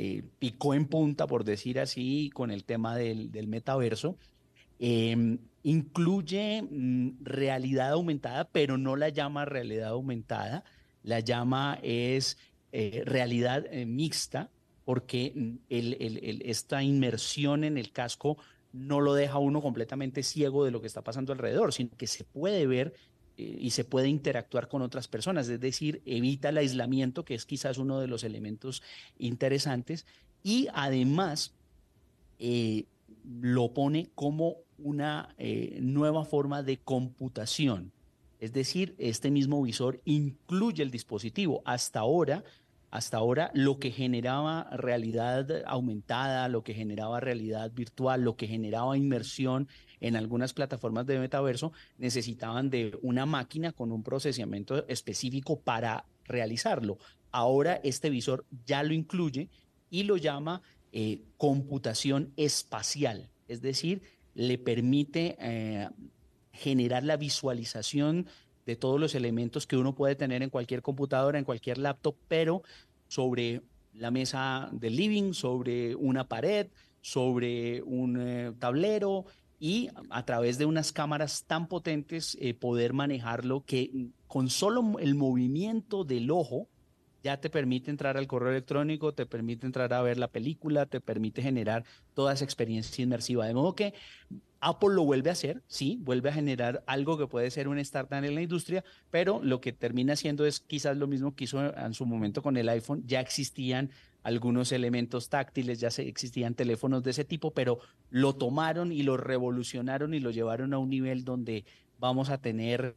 [0.00, 4.16] eh, picó en punta, por decir así, con el tema del, metaverso.
[4.78, 10.62] Em, incluye mm, realidad aumentada, pero no la llama realidad aumentada,
[11.02, 12.38] la llama es
[12.70, 14.52] eh, realidad eh, mixta,
[14.84, 18.38] porque mm, esta inmersión en el casco
[18.72, 22.22] no lo deja uno completamente ciego de lo que está pasando alrededor, sino que se
[22.22, 22.94] puede ver
[23.38, 27.78] y se puede interactuar con otras personas, es decir, evita el aislamiento, que es quizás
[27.78, 28.82] uno de los elementos
[29.18, 30.06] interesantes,
[30.42, 31.54] y además
[32.40, 32.86] eh,
[33.40, 37.92] lo pone como una eh, nueva forma de computación.
[38.40, 41.62] Es decir, este mismo visor incluye el dispositivo.
[41.64, 42.44] Hasta ahora,
[42.90, 48.96] hasta ahora lo que generaba realidad aumentada, lo que generaba realidad virtual, lo que generaba
[48.96, 49.68] inmersión
[50.00, 56.98] en algunas plataformas de metaverso necesitaban de una máquina con un procesamiento específico para realizarlo.
[57.30, 59.48] Ahora este visor ya lo incluye
[59.90, 64.02] y lo llama eh, computación espacial, es decir,
[64.34, 65.88] le permite eh,
[66.52, 68.26] generar la visualización
[68.66, 72.62] de todos los elementos que uno puede tener en cualquier computadora, en cualquier laptop, pero
[73.08, 73.62] sobre
[73.94, 76.68] la mesa del living, sobre una pared,
[77.00, 79.24] sobre un eh, tablero,
[79.60, 85.14] y a través de unas cámaras tan potentes eh, poder manejarlo que con solo el
[85.14, 86.68] movimiento del ojo
[87.22, 91.00] ya te permite entrar al correo electrónico, te permite entrar a ver la película, te
[91.00, 91.84] permite generar
[92.14, 93.46] toda esa experiencia inmersiva.
[93.46, 93.94] De modo que
[94.60, 98.24] Apple lo vuelve a hacer, sí, vuelve a generar algo que puede ser un startup
[98.24, 101.94] en la industria, pero lo que termina haciendo es quizás lo mismo que hizo en
[101.94, 103.02] su momento con el iPhone.
[103.06, 103.90] Ya existían
[104.22, 107.78] algunos elementos táctiles, ya existían teléfonos de ese tipo, pero
[108.10, 111.64] lo tomaron y lo revolucionaron y lo llevaron a un nivel donde
[111.98, 112.94] vamos a tener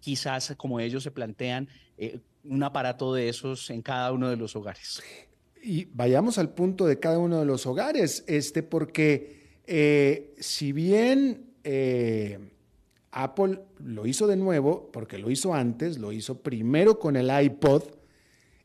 [0.00, 1.68] quizás como ellos se plantean,
[2.44, 5.02] un aparato de esos en cada uno de los hogares.
[5.62, 11.54] Y vayamos al punto de cada uno de los hogares, este, porque eh, si bien
[11.64, 12.38] eh,
[13.10, 17.84] Apple lo hizo de nuevo, porque lo hizo antes, lo hizo primero con el iPod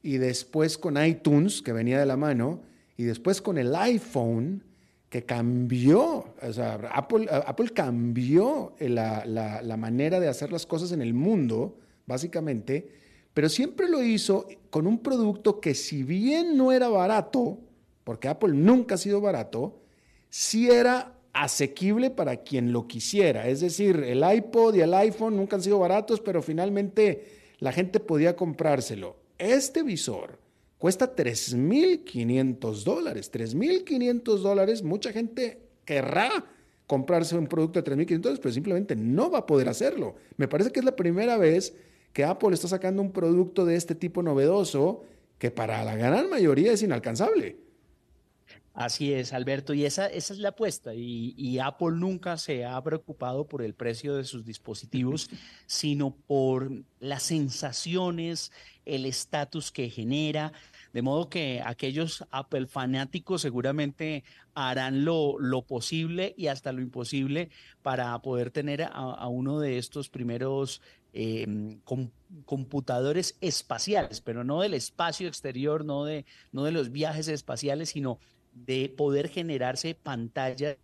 [0.02, 2.62] y después con iTunes, que venía de la mano,
[2.98, 4.64] y después con el iPhone,
[5.10, 11.02] que cambió, o sea, Apple, Apple cambió la, la manera de hacer las cosas en
[11.02, 12.92] el mundo, básicamente,
[13.34, 17.60] pero siempre lo hizo con un producto que si bien no era barato,
[18.04, 19.80] porque Apple nunca ha sido barato,
[20.30, 23.48] sí era asequible para quien lo quisiera.
[23.48, 28.00] Es decir, el iPod y el iPhone nunca han sido baratos, pero finalmente la gente
[28.00, 29.16] podía comprárselo.
[29.40, 30.38] Este visor
[30.78, 33.32] cuesta 3.500 dólares.
[33.32, 36.46] 3.500 dólares, mucha gente querrá
[36.86, 40.16] comprarse un producto de 3.500 dólares, pero simplemente no va a poder hacerlo.
[40.38, 41.76] Me parece que es la primera vez
[42.14, 45.04] que Apple está sacando un producto de este tipo novedoso
[45.38, 47.58] que para la gran mayoría es inalcanzable.
[48.74, 50.94] Así es, Alberto, y esa, es la apuesta.
[50.96, 55.30] Y, Apple nunca se ha preocupado por el precio de sus dispositivos,
[55.66, 56.72] sino por
[57.02, 58.54] las sensaciones,
[58.96, 60.54] el estatus que genera.
[60.94, 64.24] De modo que aquellos Apple fanáticos seguramente
[64.54, 67.50] harán lo, lo posible y hasta lo imposible
[67.82, 70.82] para poder tener a, uno de estos primeros
[71.14, 71.48] eh,
[72.46, 78.20] computadores espaciales, pero no del espacio exterior, no de, no de los viajes espaciales, sino
[78.54, 80.78] de poder generarse pantallas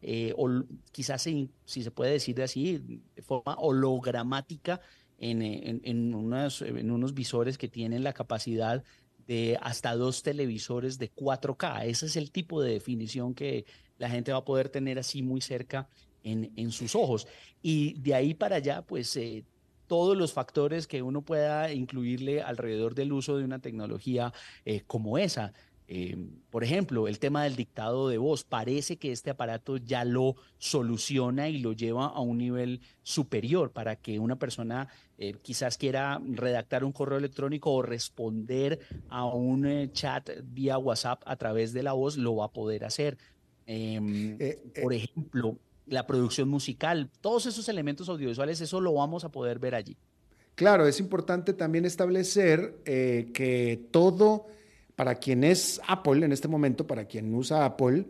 [0.00, 2.78] eh, o quizás si se puede decir así,
[3.14, 4.80] de forma hologramática
[5.20, 8.82] en, unos, en unos visores que tienen la capacidad
[9.26, 11.84] de hasta dos televisores de 4K.
[11.84, 13.64] Ese es el tipo de definición que
[13.98, 15.88] la gente va a poder tener así muy cerca
[16.24, 17.28] en, en sus ojos.
[17.62, 19.44] Y de ahí para allá, pues eh,
[19.90, 24.32] todos los factores que uno pueda incluirle alrededor del uso de una tecnología
[24.64, 25.52] eh, como esa.
[25.92, 26.16] Eh,
[26.50, 28.44] por ejemplo, el tema del dictado de voz.
[28.44, 33.96] Parece que este aparato ya lo soluciona y lo lleva a un nivel superior para
[33.96, 34.86] que una persona
[35.18, 38.78] eh, quizás quiera redactar un correo electrónico o responder
[39.08, 43.18] a un chat vía WhatsApp a través de la voz, lo va a poder hacer.
[43.66, 44.38] Em,
[44.80, 49.74] por ejemplo, la producción musical, todos esos elementos audiovisuales, eso lo vamos a poder ver
[49.74, 49.96] allí.
[50.54, 54.46] Claro, es importante también establecer eh, que todo,
[55.00, 58.04] para quien es Apple en este momento, para quien usa Apple,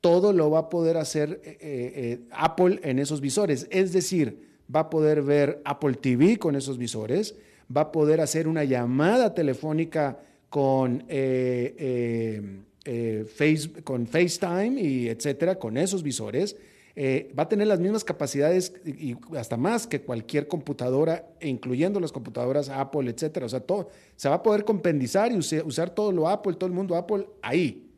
[0.00, 3.66] todo lo va a poder hacer eh, eh, Apple en esos visores.
[3.70, 7.34] Es decir, va a poder ver Apple TV con esos visores,
[7.76, 11.70] va a poder hacer una llamada telefónica con, face,
[13.84, 16.56] con FaceTime y etcétera, con esos visores
[16.94, 22.12] eh, va a tener las mismas capacidades y hasta más que cualquier computadora, incluyendo las
[22.12, 23.46] computadoras Apple, etcétera.
[23.46, 26.74] O sea, todo, se va a poder compendizar y usar, todo lo Apple, todo el
[26.74, 27.88] mundo Apple ahí.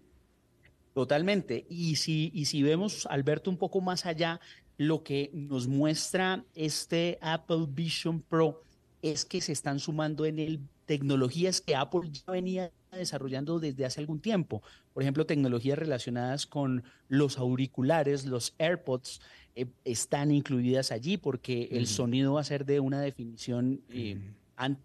[0.93, 1.67] Totalmente.
[1.69, 4.41] Y si, y si vemos, Alberto, un poco más allá,
[4.77, 8.63] lo que nos muestra este Apple Vision Pro
[9.03, 14.01] es que se están sumando en el tecnologías que Apple ya venía desarrollando desde hace
[14.01, 14.63] algún tiempo.
[14.93, 19.21] Por ejemplo, tecnologías relacionadas con los auriculares, los AirPods,
[19.57, 24.19] eh, están incluidas allí porque el sonido va a ser de una definición eh,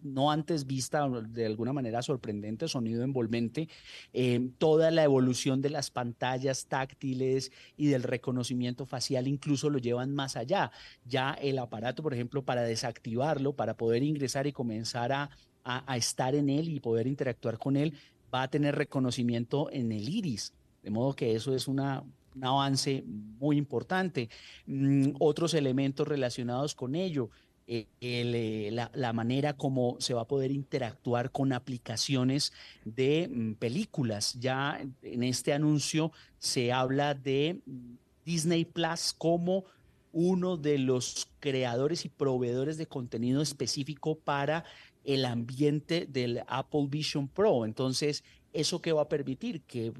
[0.01, 3.69] no antes vista, de alguna manera sorprendente, sonido envolvente.
[4.13, 10.13] Eh, toda la evolución de las pantallas táctiles y del reconocimiento facial incluso lo llevan
[10.13, 10.71] más allá.
[11.05, 15.29] Ya el aparato, por ejemplo, para desactivarlo, para poder ingresar y comenzar a
[15.77, 17.93] a, estar en él y poder interactuar con él,
[18.33, 20.53] va a tener reconocimiento en el iris.
[20.83, 22.03] De modo que eso es una,
[22.35, 24.29] un avance muy importante.
[24.65, 27.29] Mm, otros elementos relacionados con ello,
[27.71, 32.51] eh, eh, la, manera como se va a poder interactuar con aplicaciones
[32.83, 34.33] de mm, películas.
[34.39, 37.95] Ya en este anuncio se habla de mm,
[38.25, 39.65] Disney Plus como
[40.11, 44.65] uno de los creadores y proveedores de contenido específico para
[45.09, 47.65] el ambiente del Apple Vision Pro.
[47.65, 49.61] Entonces, ¿eso qué va a permitir?
[49.63, 49.91] Que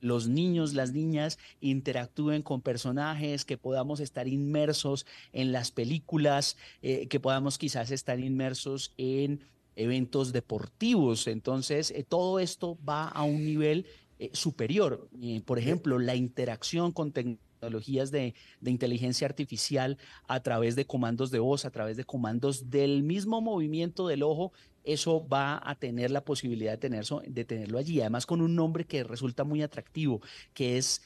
[0.00, 7.08] los niños, las niñas interactúen con personajes, que podamos estar inmersos en las películas, eh,
[7.08, 9.40] que podamos quizás estar inmersos en
[9.74, 11.26] eventos deportivos.
[11.26, 13.86] Entonces, eh, todo esto va a un nivel
[14.20, 15.08] eh, superior.
[15.44, 18.34] por ejemplo, la interacción con tecnología tecnologías de,
[18.64, 19.96] inteligencia artificial
[20.26, 24.52] a través de comandos de voz, a través de comandos del mismo movimiento del ojo,
[24.84, 28.00] eso va a tener la posibilidad de, tener, de tenerlo allí.
[28.00, 30.20] Además, con un nombre que resulta muy atractivo,
[30.52, 31.02] que es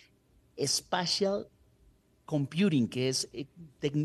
[0.58, 1.48] Spatial
[2.26, 3.46] computing, que es eh,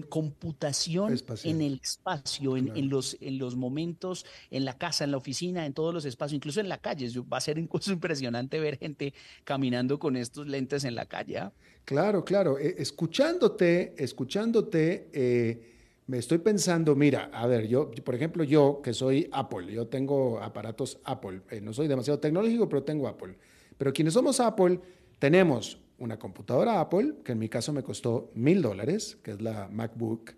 [0.08, 5.66] computación en el espacio, en, los, en los momentos, en la casa, en la oficina,
[5.66, 7.10] en todos los espacios, incluso en la calle.
[7.22, 9.14] Va a ser incluso impresionante ver gente
[9.44, 11.40] caminando con estos lentes en la calle.
[11.40, 11.52] ¿ah?
[11.84, 12.60] Claro, claro.
[12.60, 15.68] Eh, escuchándote, escuchándote, eh,
[16.06, 20.40] me estoy pensando, mira, a ver, yo, por ejemplo, yo que soy Apple, yo tengo
[20.40, 23.36] aparatos Apple, no soy demasiado tecnológico, pero tengo Apple.
[23.78, 24.80] Pero quienes somos Apple,
[25.18, 29.70] tenemos una computadora Apple, que en mi caso me costó mil dólares, que es la
[29.72, 30.34] MacBook.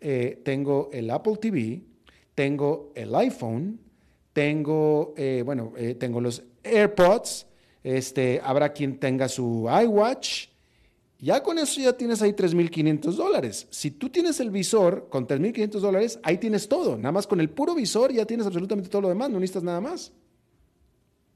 [0.00, 1.82] Eh, tengo el Apple TV,
[2.34, 3.80] tengo el iPhone,
[4.32, 7.46] tengo, eh, bueno, eh, tengo los AirPods,
[7.84, 10.48] este, habrá quien tenga su iWatch.
[11.18, 13.68] Ya con eso ya tienes ahí 3.500 dólares.
[13.70, 16.96] Si tú tienes el visor con 3.500 dólares, ahí tienes todo.
[16.96, 19.80] Nada más con el puro visor ya tienes absolutamente todo lo demás, no necesitas nada
[19.80, 20.12] más.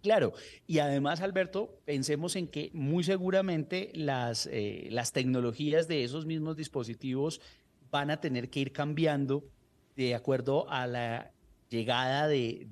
[0.02, 0.32] Claro,
[0.66, 6.56] y además, Alberto, pensemos en que muy seguramente las, eh, las tecnologías de esos mismos
[6.56, 7.40] dispositivos
[7.90, 9.44] van a tener que ir cambiando
[9.96, 11.32] de acuerdo a la
[11.68, 12.66] llegada de,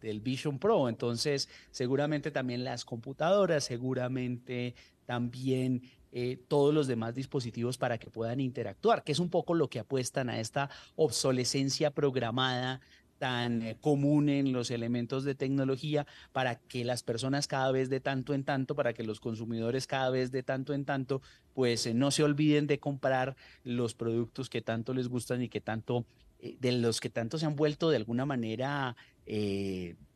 [0.00, 0.88] del, Vision Pro.
[0.88, 8.40] Entonces, seguramente también las computadoras, seguramente también eh, todos los demás dispositivos para que puedan
[8.40, 12.80] interactuar, que es un poco lo que apuestan a esta obsolescencia programada
[13.22, 18.00] tan eh, común en los elementos de tecnología para que las personas cada vez de
[18.00, 21.22] tanto en tanto, para que los consumidores cada vez de tanto en tanto,
[21.54, 25.60] pues eh, no se olviden de comprar los productos que tanto les gustan y que
[25.60, 26.04] tanto,
[26.40, 28.96] eh, de los que tanto se han vuelto de alguna manera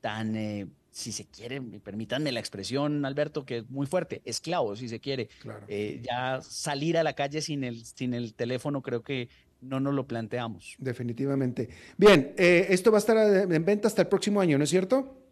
[0.00, 0.34] tan
[0.90, 5.28] si se quiere, permítanme la expresión, Alberto, que es muy fuerte, esclavo, si se quiere.
[6.02, 9.28] ya salir a la calle sin el, sin el teléfono creo que
[9.66, 10.76] no nos lo planteamos.
[10.78, 11.68] Definitivamente.
[11.96, 13.16] Bien, eh, esto va a estar
[13.52, 15.22] en venta hasta el próximo año, ¿no es cierto?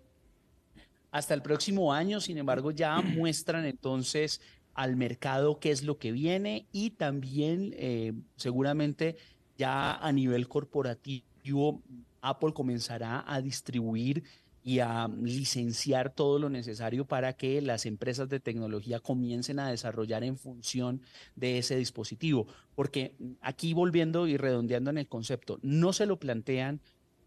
[1.10, 4.40] Hasta el próximo año, sin embargo, ya muestran entonces
[4.74, 9.16] al mercado qué es lo que viene y también eh, seguramente
[9.56, 11.82] ya a nivel corporativo
[12.20, 14.24] Apple comenzará a distribuir
[14.66, 20.24] y a licenciar todo lo necesario para que las empresas de tecnología comiencen a desarrollar
[20.24, 21.02] en función
[21.36, 22.46] de ese dispositivo.
[22.74, 26.80] Porque aquí volviendo y redondeando en el concepto, no se lo plantean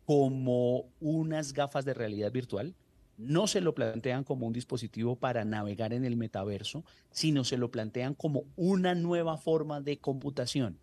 [0.04, 2.74] como unas gafas de realidad virtual,
[3.18, 7.70] no se lo plantean como un dispositivo para navegar en el metaverso, sino se lo
[7.70, 10.80] plantean como una nueva forma de computación,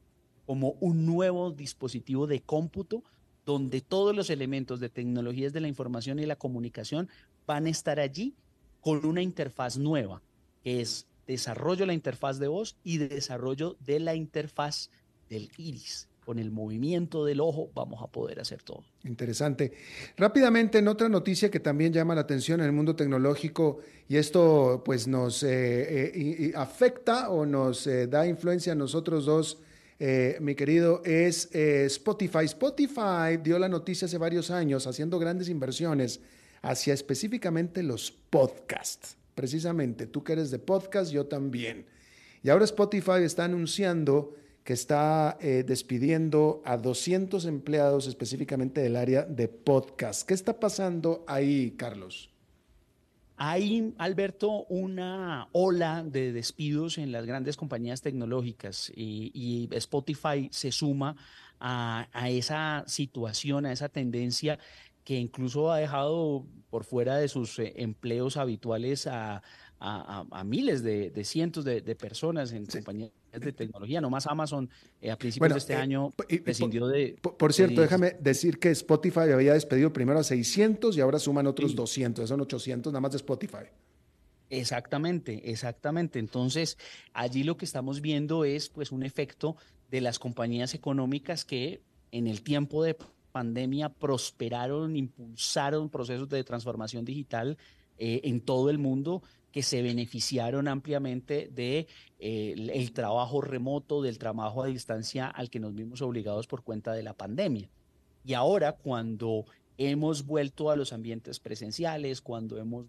[0.46, 3.02] como un nuevo dispositivo de cómputo
[3.44, 7.08] donde todos los elementos de tecnologías de la información y la comunicación
[7.46, 8.34] van a estar allí
[8.80, 10.22] con una interfaz nueva,
[10.62, 14.90] que es desarrollo de la interfaz de voz y desarrollo de la interfaz
[15.28, 16.08] del iris.
[16.24, 18.82] Con el movimiento del ojo vamos a poder hacer todo.
[19.04, 19.72] Interesante.
[20.16, 24.82] Rápidamente, en otra noticia que también llama la atención en el mundo tecnológico, y esto
[24.86, 29.58] pues nos eh, eh, afecta o nos eh, da influencia a nosotros dos
[29.98, 32.44] eh, mi querido, es eh, Spotify.
[32.44, 36.20] Spotify dio la noticia hace varios años haciendo grandes inversiones
[36.62, 39.16] hacia específicamente los podcasts.
[39.34, 41.86] Precisamente, tú que eres de podcast, yo también.
[42.42, 44.34] Y ahora Spotify está anunciando
[44.64, 50.26] que está eh, despidiendo a 200 empleados específicamente del área de podcast.
[50.26, 52.33] ¿Qué está pasando ahí, Carlos?
[53.36, 61.16] Hay, Alberto, una ola de despidos en las grandes compañías tecnológicas y, Spotify se suma
[61.58, 64.58] a, esa situación, a esa tendencia
[65.02, 69.42] que incluso ha dejado por fuera de sus eh, empleos habituales a,
[70.44, 73.10] miles de, cientos de, personas en compañías
[73.40, 74.00] de tecnología.
[74.00, 74.68] Nomás Amazon
[75.00, 76.10] eh, a principios de este eh, año
[76.44, 77.16] prescindió de...
[77.20, 81.74] Por, cierto, déjame decir que Spotify había despedido primero a 600 y ahora suman otros
[81.74, 83.66] 200, son 800 nada más de Spotify.
[84.50, 86.18] Exactamente, exactamente.
[86.18, 86.78] Entonces,
[87.12, 89.56] allí lo que estamos viendo es pues un efecto
[89.90, 91.82] de las compañías económicas que
[92.12, 92.96] en el tiempo de
[93.32, 97.58] pandemia prosperaron, impulsaron procesos de transformación digital
[97.98, 99.22] eh, en todo el mundo
[99.54, 101.86] que se beneficiaron ampliamente de
[102.18, 106.92] eh, el trabajo remoto, del trabajo a distancia al que nos vimos obligados por cuenta
[106.92, 107.70] de la pandemia.
[108.24, 109.44] Y ahora cuando
[109.78, 112.86] hemos vuelto a los ambientes presenciales, cuando hemos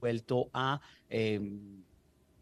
[0.00, 1.84] vuelto a em,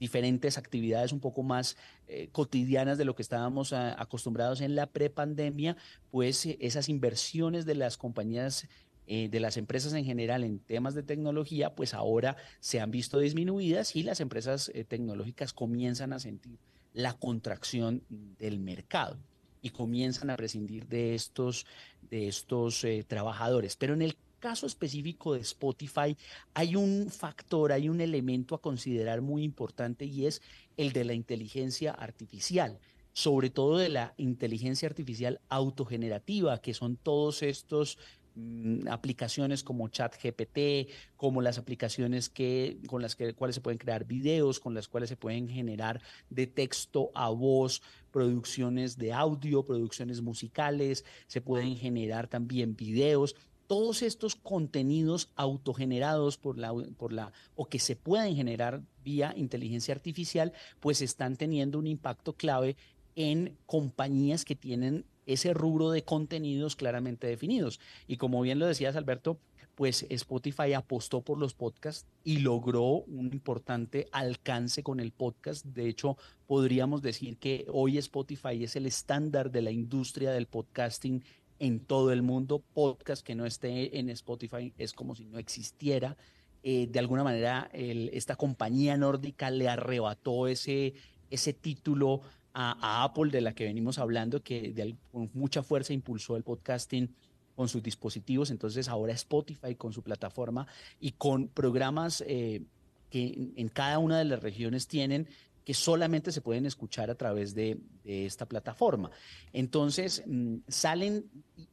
[0.00, 1.76] diferentes actividades un poco más
[2.08, 5.76] eh, cotidianas de lo que estábamos acostumbrados en la prepandemia,
[6.10, 8.68] pues esas inversiones de las compañías
[9.06, 13.18] eh, de las empresas en general en temas de tecnología, pues ahora se han visto
[13.20, 16.58] disminuidas y las empresas eh, tecnológicas comienzan a sentir
[16.92, 19.18] la contracción del mercado
[19.62, 21.66] y comienzan a prescindir de estos,
[22.10, 23.76] de estos eh, trabajadores.
[23.76, 26.16] Pero en el caso específico de Spotify
[26.54, 30.42] hay un factor, hay un elemento a considerar muy importante y es
[30.76, 32.78] el de la inteligencia artificial
[33.16, 37.96] sobre todo de la inteligencia artificial autogenerativa, que son todos estos
[38.36, 44.04] mm, aplicaciones como ChatGPT, como las aplicaciones que, con las que, cuales se pueden crear
[44.04, 47.82] videos, con las cuales se pueden generar de texto a voz
[48.12, 53.36] producciones de audio, producciones musicales, se pueden generar también videos.
[53.66, 59.92] Todos estos contenidos autogenerados por la, por la, o que se pueden generar vía inteligencia
[59.92, 62.76] artificial, pues están teniendo un impacto clave
[63.16, 67.80] en compañías que tienen ese rubro de contenidos claramente definidos.
[68.06, 69.38] Y como bien lo decías, Alberto,
[69.76, 75.66] pues Spotify apostó por los podcasts y logró un importante alcance con el podcast.
[75.66, 76.16] De hecho,
[76.46, 81.22] podríamos decir que hoy Spotify es el estándar de la industria del podcasting
[81.58, 82.64] en todo el mundo.
[82.72, 86.16] Podcast que no esté en Spotify es como si no existiera.
[86.62, 90.94] Eh, de alguna manera, esta compañía nórdica le arrebató ese,
[91.30, 92.22] ese título
[92.58, 97.14] a, Apple, de la que venimos hablando, que con mucha fuerza impulsó el podcasting
[97.54, 98.50] con sus dispositivos.
[98.50, 100.66] Entonces, ahora Spotify con su plataforma
[100.98, 102.62] y con programas eh,
[103.10, 105.28] que en cada una de las regiones tienen
[105.66, 109.10] que solamente se pueden escuchar a través de, esta plataforma.
[109.52, 111.26] Entonces, mm, salen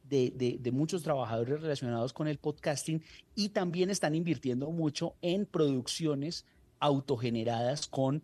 [0.04, 3.04] de, muchos trabajadores relacionados con el podcasting
[3.36, 6.46] y también están invirtiendo mucho en producciones
[6.80, 8.24] autogeneradas con,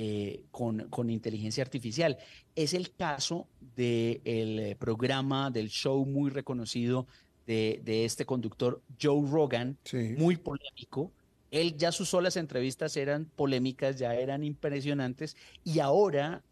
[0.00, 2.18] eh, con, inteligencia artificial.
[2.54, 7.08] Es el caso del eh, programa, del show muy reconocido
[7.48, 9.76] de, este conductor Joe Rogan,
[10.16, 11.10] muy polémico,
[11.50, 16.44] él ya sus solas entrevistas eran polémicas, ya eran impresionantes y ahora,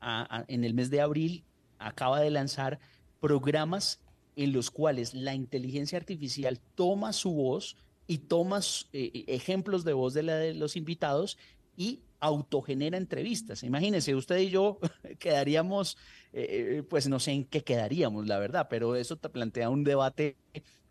[0.49, 1.45] en el mes de abril,
[1.79, 2.81] acaba de lanzar
[3.21, 4.01] programas
[4.35, 7.77] en los cuales la inteligencia artificial toma su voz
[8.09, 8.59] y toma
[8.93, 11.39] eh, ejemplos de voz de, la de los invitados
[11.77, 13.63] y autogenera entrevistas.
[13.63, 14.79] Imagínense, usted y yo
[15.19, 15.97] quedaríamos,
[16.33, 20.37] eh, pues no sé en qué quedaríamos, la verdad, pero eso te plantea un debate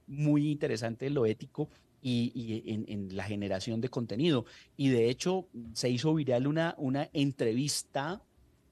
[0.08, 1.70] muy interesante, lo ético
[2.02, 4.46] y, en, la generación de contenido.
[4.78, 8.22] Y de hecho se hizo viral una, una entrevista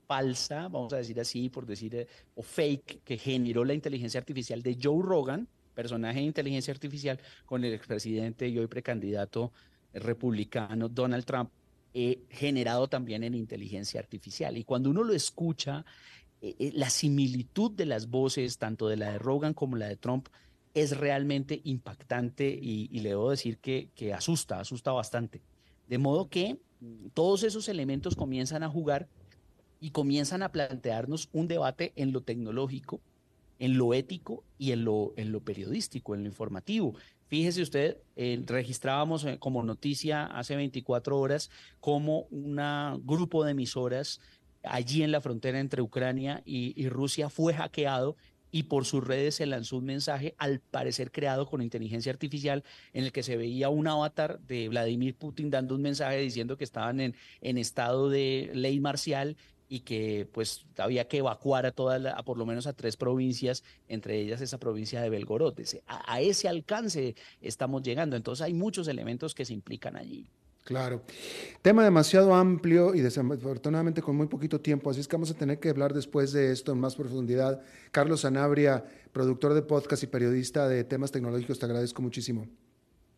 [0.08, 4.62] falsa, vamos a decir así, por decir, eh, o fake, que generó la inteligencia artificial
[4.62, 9.52] de Joe Rogan, personaje de inteligencia artificial, con el expresidente y hoy precandidato
[9.94, 11.50] republicano Donald Trump,
[11.94, 14.58] eh, generado también en inteligencia artificial.
[14.58, 15.86] Y cuando uno lo escucha,
[16.42, 20.28] eh, la similitud de las voces, tanto de la de Rogan como la de Trump,
[20.74, 25.42] es realmente impactante y, le debo decir que, que, asusta, asusta bastante.
[25.88, 29.08] De modo que mm, todos esos elementos comienzan a jugar
[29.80, 33.02] y comienzan a plantearnos un debate en lo tecnológico,
[33.60, 36.96] en lo ético y en lo, en lo periodístico, en lo informativo.
[37.34, 42.58] Fíjese usted, eh, registrábamos eh, como noticia hace 24 horas como un
[43.08, 44.22] grupo de emisoras
[44.62, 48.18] allí en la frontera entre Ucrania y, Rusia fue hackeado
[48.52, 52.64] y por sus redes se lanzó un mensaje, al parecer creado con inteligencia artificial,
[52.94, 56.64] en el que se veía un avatar de Vladimir Putin dando un mensaje diciendo que
[56.64, 59.38] estaban en estado de ley marcial
[59.74, 63.64] y que pues había que evacuar a todas, a por lo menos a tres provincias,
[63.88, 65.56] entre ellas esa provincia de Belgorod.
[65.88, 68.16] A, a ese alcance estamos llegando.
[68.16, 70.28] Entonces hay muchos elementos que se implican allí.
[70.64, 71.02] Claro.
[71.64, 75.60] Tema demasiado amplio y desafortunadamente con muy poquito tiempo, así es que vamos a tener
[75.60, 77.60] que hablar después de esto en más profundidad.
[77.92, 82.48] Carlos Sanabria, productor de podcast y periodista de temas tecnológicos, te agradezco muchísimo.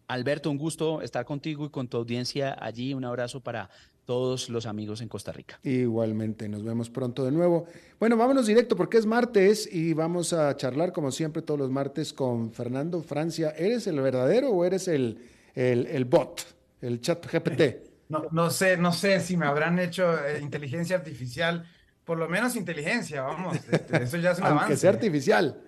[0.08, 2.94] Alberto, un gusto estar contigo y con tu audiencia allí.
[2.94, 3.70] Un abrazo para
[4.06, 5.60] todos los amigos en Costa Rica.
[5.64, 7.66] Igualmente, nos vemos pronto de nuevo.
[8.00, 12.14] Bueno, vámonos directo porque es martes y vamos a charlar como siempre todos los martes
[12.14, 13.54] con Fernando Francia.
[13.58, 15.20] ¿Eres el verdadero o eres el,
[15.56, 16.56] el, el bot?
[16.82, 17.62] el chat GPT.
[18.08, 21.68] No, no, sé, no sé si me habrán hecho eh, inteligencia artificial,
[22.04, 25.60] por lo menos inteligencia, vamos, este, eso ya es un Aunque sea artificial.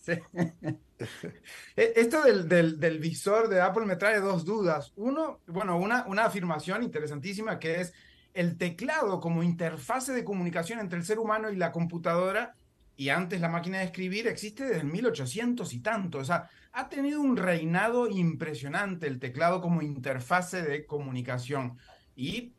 [0.00, 0.14] Sí.
[1.76, 4.92] E, esto del, del, del, visor de Apple me trae dos dudas.
[4.96, 7.92] Uno, bueno, una, una afirmación interesantísima que es
[8.32, 12.54] el teclado como interfase de comunicación entre el ser humano y la computadora
[12.96, 16.18] y antes la máquina de escribir existe desde 1800 y tanto.
[16.18, 21.78] O sea, ha tenido un reinado impresionante el teclado como interfase de comunicación
[22.16, 22.52] y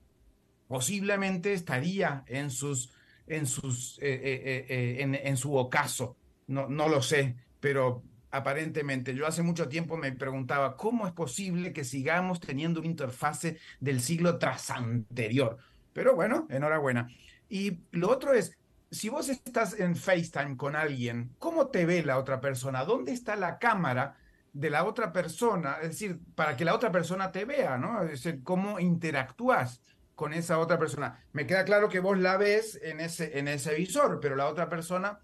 [0.67, 2.91] posiblemente estaría en sus
[3.27, 6.15] en sus eh, eh, eh, en, en, su ocaso.
[6.47, 8.03] No, no lo sé, pero
[8.35, 13.59] aparentemente yo hace mucho tiempo me preguntaba cómo es posible que sigamos teniendo una interfase
[13.79, 15.57] del siglo tras anterior.
[15.93, 17.07] Pero bueno, enhorabuena.
[17.49, 18.57] Y lo otro es,
[18.91, 22.85] si vos estás en FaceTime con alguien, ¿cómo te ve la otra persona?
[22.85, 24.17] ¿Dónde está la cámara
[24.53, 25.77] de la otra persona?
[25.81, 28.01] Es decir, para que la otra persona te vea, ¿no?
[28.03, 29.81] Es decir, cómo interactúas.
[30.15, 31.25] con esa otra persona.
[31.33, 34.69] Me queda claro que vos la ves en ese, en ese visor, pero la otra
[34.69, 35.19] persona,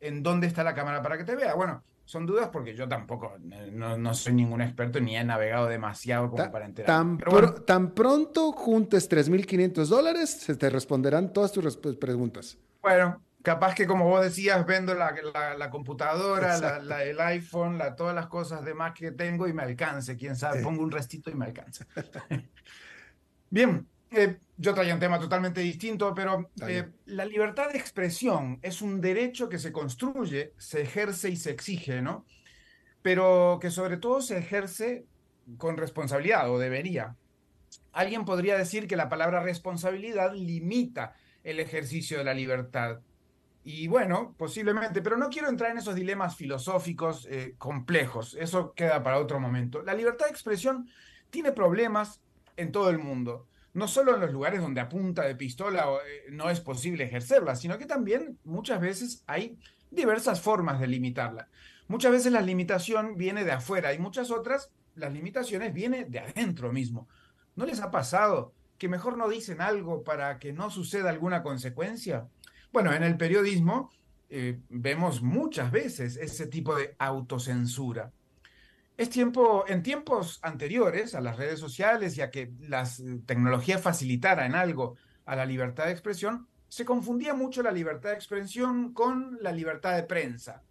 [0.00, 1.54] ¿en dónde está la cámara para que te vea?
[1.54, 6.30] Bueno, son dudas porque yo tampoco, eh, no, soy ningún experto ni he navegado demasiado
[6.30, 7.18] como para enterarme.
[7.18, 12.58] Tan, tan pronto juntes 3.500 dólares, se te responderán todas tus preguntas.
[12.80, 15.12] Bueno, capaz que como vos decías, vendo la,
[15.58, 20.36] la, computadora, la, el iPhone, todas las cosas demás que tengo y me alcance, quién
[20.36, 21.88] sabe, pongo un restito y me alcanza.
[23.50, 23.84] Bien,
[24.16, 29.02] eh, yo traía un tema totalmente distinto, pero eh, la libertad de expresión es un
[29.02, 32.24] derecho que se construye, se ejerce y se exige, ¿no?
[33.02, 35.04] Pero que sobre todo se ejerce
[35.58, 37.16] con responsabilidad, o debería.
[37.92, 41.14] Alguien podría decir que la palabra responsabilidad limita
[41.44, 43.00] el ejercicio de la libertad.
[43.62, 49.02] Y bueno, posiblemente, pero no quiero entrar en esos dilemas filosóficos eh, complejos, eso queda
[49.02, 49.82] para otro momento.
[49.82, 50.88] La libertad de expresión
[51.28, 52.22] tiene problemas
[52.56, 53.46] en todo el mundo
[53.76, 57.54] no solo en los lugares donde a punta de pistola eh, no es posible ejercerla,
[57.56, 59.58] sino que también muchas veces hay
[59.90, 61.48] diversas formas de limitarla.
[61.86, 66.72] Muchas veces la limitación viene de afuera y muchas otras las limitaciones vienen de adentro
[66.72, 67.06] mismo.
[67.54, 72.28] ¿No les ha pasado que mejor no dicen algo para que no suceda alguna consecuencia?
[72.72, 73.90] Bueno, en el periodismo
[74.30, 78.10] eh, vemos muchas veces ese tipo de autocensura.
[78.96, 83.82] Es tiempo, en tiempos anteriores a las redes sociales y a que las eh, tecnologías
[83.82, 89.38] facilitaran algo a la libertad de expresión, se confundía mucho la libertad de expresión con
[89.42, 90.62] la libertad de prensa.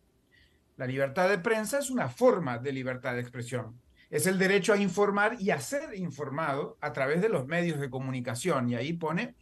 [0.75, 3.79] La libertad de prensa es una forma de libertad de expresión.
[4.09, 7.89] Es el derecho a informar y a ser informado a través de los medios de
[7.89, 8.69] comunicación.
[8.69, 9.35] Y ahí pone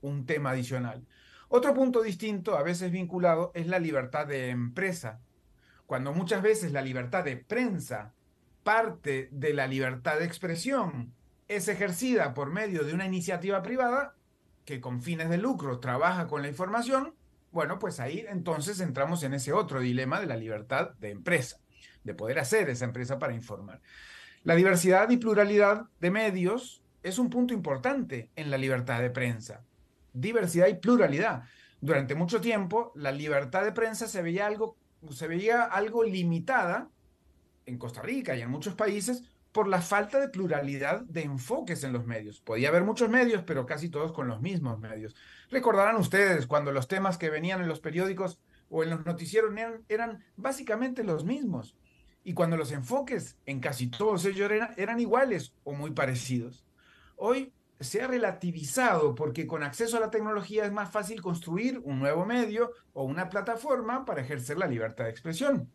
[0.00, 1.06] un tema adicional.
[1.48, 5.20] Otro punto distinto, a veces vinculado, es la libertad de empresa.
[5.86, 8.12] Cuando muchas veces la libertad de prensa
[8.64, 11.12] parte de la libertad de expresión
[11.46, 14.16] es ejercida por medio de una iniciativa privada
[14.64, 17.14] que con fines de lucro trabaja con la información,
[17.52, 21.60] bueno, pues ahí entonces entramos en ese otro dilema de la libertad de empresa,
[22.02, 23.80] de poder hacer esa empresa para informar.
[24.42, 29.62] La diversidad y pluralidad de medios es un punto importante en la libertad de prensa.
[30.14, 31.44] Diversidad y pluralidad.
[31.80, 34.76] Durante mucho tiempo, la libertad de prensa se veía algo,
[35.10, 36.88] se veía algo limitada
[37.66, 39.22] en Costa Rica y en muchos países
[39.54, 42.40] por la falta de pluralidad de enfoques en los medios.
[42.40, 45.14] Podía haber muchos medios, pero casi todos con los mismos medios.
[45.48, 49.54] Recordarán ustedes cuando los temas que venían en los periódicos o en los noticieros
[49.88, 51.76] eran, básicamente los mismos.
[52.24, 56.64] Y cuando los enfoques en casi todos ellos eran, iguales o muy parecidos.
[57.14, 62.00] Hoy se ha relativizado porque con acceso a la tecnología es más fácil construir un
[62.00, 65.70] nuevo medio o una plataforma para ejercer la libertad de expresión.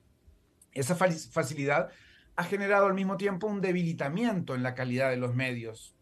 [0.74, 1.90] Esa facilidad
[2.36, 5.96] ha generado al mismo tiempo un debilitamiento en la calidad de los medios,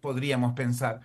[0.00, 1.00] podríamos pensar.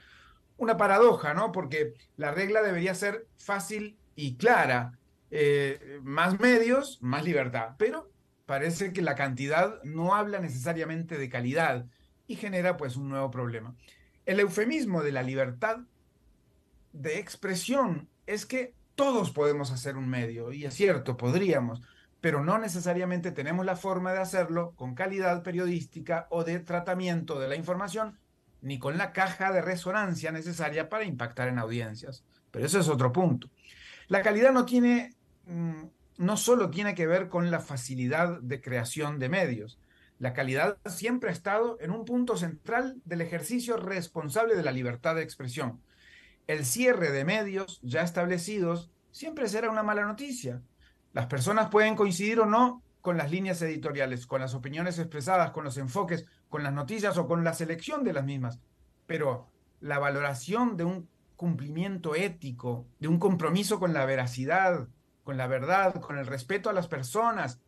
[0.58, 1.52] Una paradoja, ¿no?
[1.52, 4.98] Porque la regla debería ser fácil y clara.
[5.32, 7.76] Eh, más medios, más libertad.
[7.78, 8.12] Pero
[8.46, 11.86] parece que la cantidad no habla necesariamente de calidad
[12.28, 13.76] y genera pues un nuevo problema.
[14.26, 15.80] El eufemismo de la libertad
[16.94, 21.82] de expresión es que todos podemos hacer un medio, y es cierto, podríamos,
[22.22, 27.48] pero no necesariamente tenemos la forma de hacerlo con calidad periodística o de tratamiento de
[27.48, 28.20] la información,
[28.62, 32.26] ni con la caja de resonancia necesaria para impactar en audiencias.
[32.52, 33.50] Pero eso es otro punto.
[34.08, 35.16] La calidad no tiene,
[35.46, 35.84] mm,
[36.18, 39.80] no solo tiene que ver con la facilidad de creación de medios.
[40.18, 45.16] La calidad siempre ha estado en un punto central del ejercicio responsable de la libertad
[45.16, 45.82] de expresión.
[46.48, 50.62] El cierre de medios ya establecidos siempre será una mala noticia,
[51.14, 55.64] las personas pueden coincidir o no con las líneas editoriales, con las opiniones expresadas, con
[55.64, 58.60] los enfoques, con las noticias o con la selección de las mismas,
[59.07, 59.47] pero
[59.80, 64.88] la valoración de un cumplimiento ético, de un compromiso con la veracidad,
[65.24, 67.62] con la verdad, con el respeto a las personas,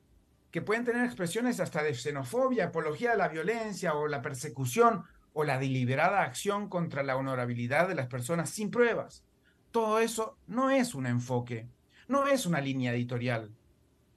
[0.52, 5.46] que pueden tener expresiones hasta de xenofobia, apología de la violencia o la persecución o
[5.46, 9.24] la deliberada acción contra la honorabilidad de las personas sin pruebas.
[9.72, 11.70] Todo eso no es un enfoque,
[12.12, 13.52] no es una línea editorial,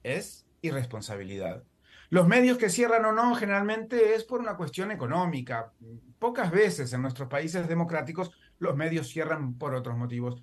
[0.03, 1.63] es irresponsabilidad.
[2.09, 5.71] Los medios que cierran o no generalmente es por una cuestión económica.
[6.19, 10.41] Pocas veces en nuestros países democráticos los medios cierran por otros motivos.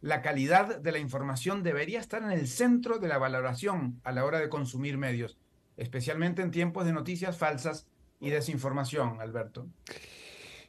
[0.00, 4.24] La calidad de la información debería estar en el centro de la valoración a la
[4.24, 5.38] hora de consumir medios,
[5.76, 7.86] especialmente en tiempos de noticias falsas
[8.20, 9.68] y desinformación, Alberto.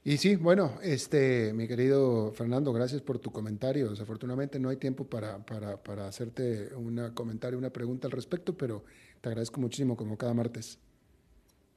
[0.04, 3.89] Y sí, bueno, este, mi querido Fernando, gracias por tu comentario.
[3.89, 8.86] Desafortunadamente no hay tiempo para, para, para hacerte un comentario, una pregunta al respecto, pero
[9.20, 10.80] te agradezco muchísimo como cada martes.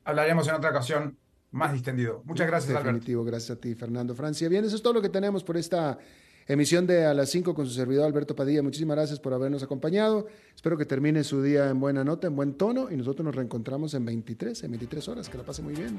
[0.04, 1.16] Hablaremos en otra ocasión.
[1.50, 2.22] más distendido.
[2.24, 4.48] Muchas gracias, Definitivo, gracias a ti, Fernando Francia.
[4.48, 5.98] Bien, eso es todo lo que tenemos por esta
[6.46, 8.62] emisión de A las 5 con su servidor Alberto Padilla.
[8.62, 10.26] Muchísimas gracias por habernos acompañado.
[10.54, 13.94] Espero que termine su día en buena nota, en buen tono y nosotros nos reencontramos
[13.94, 15.28] en 23, en 23 horas.
[15.28, 15.98] Que la pase muy bien.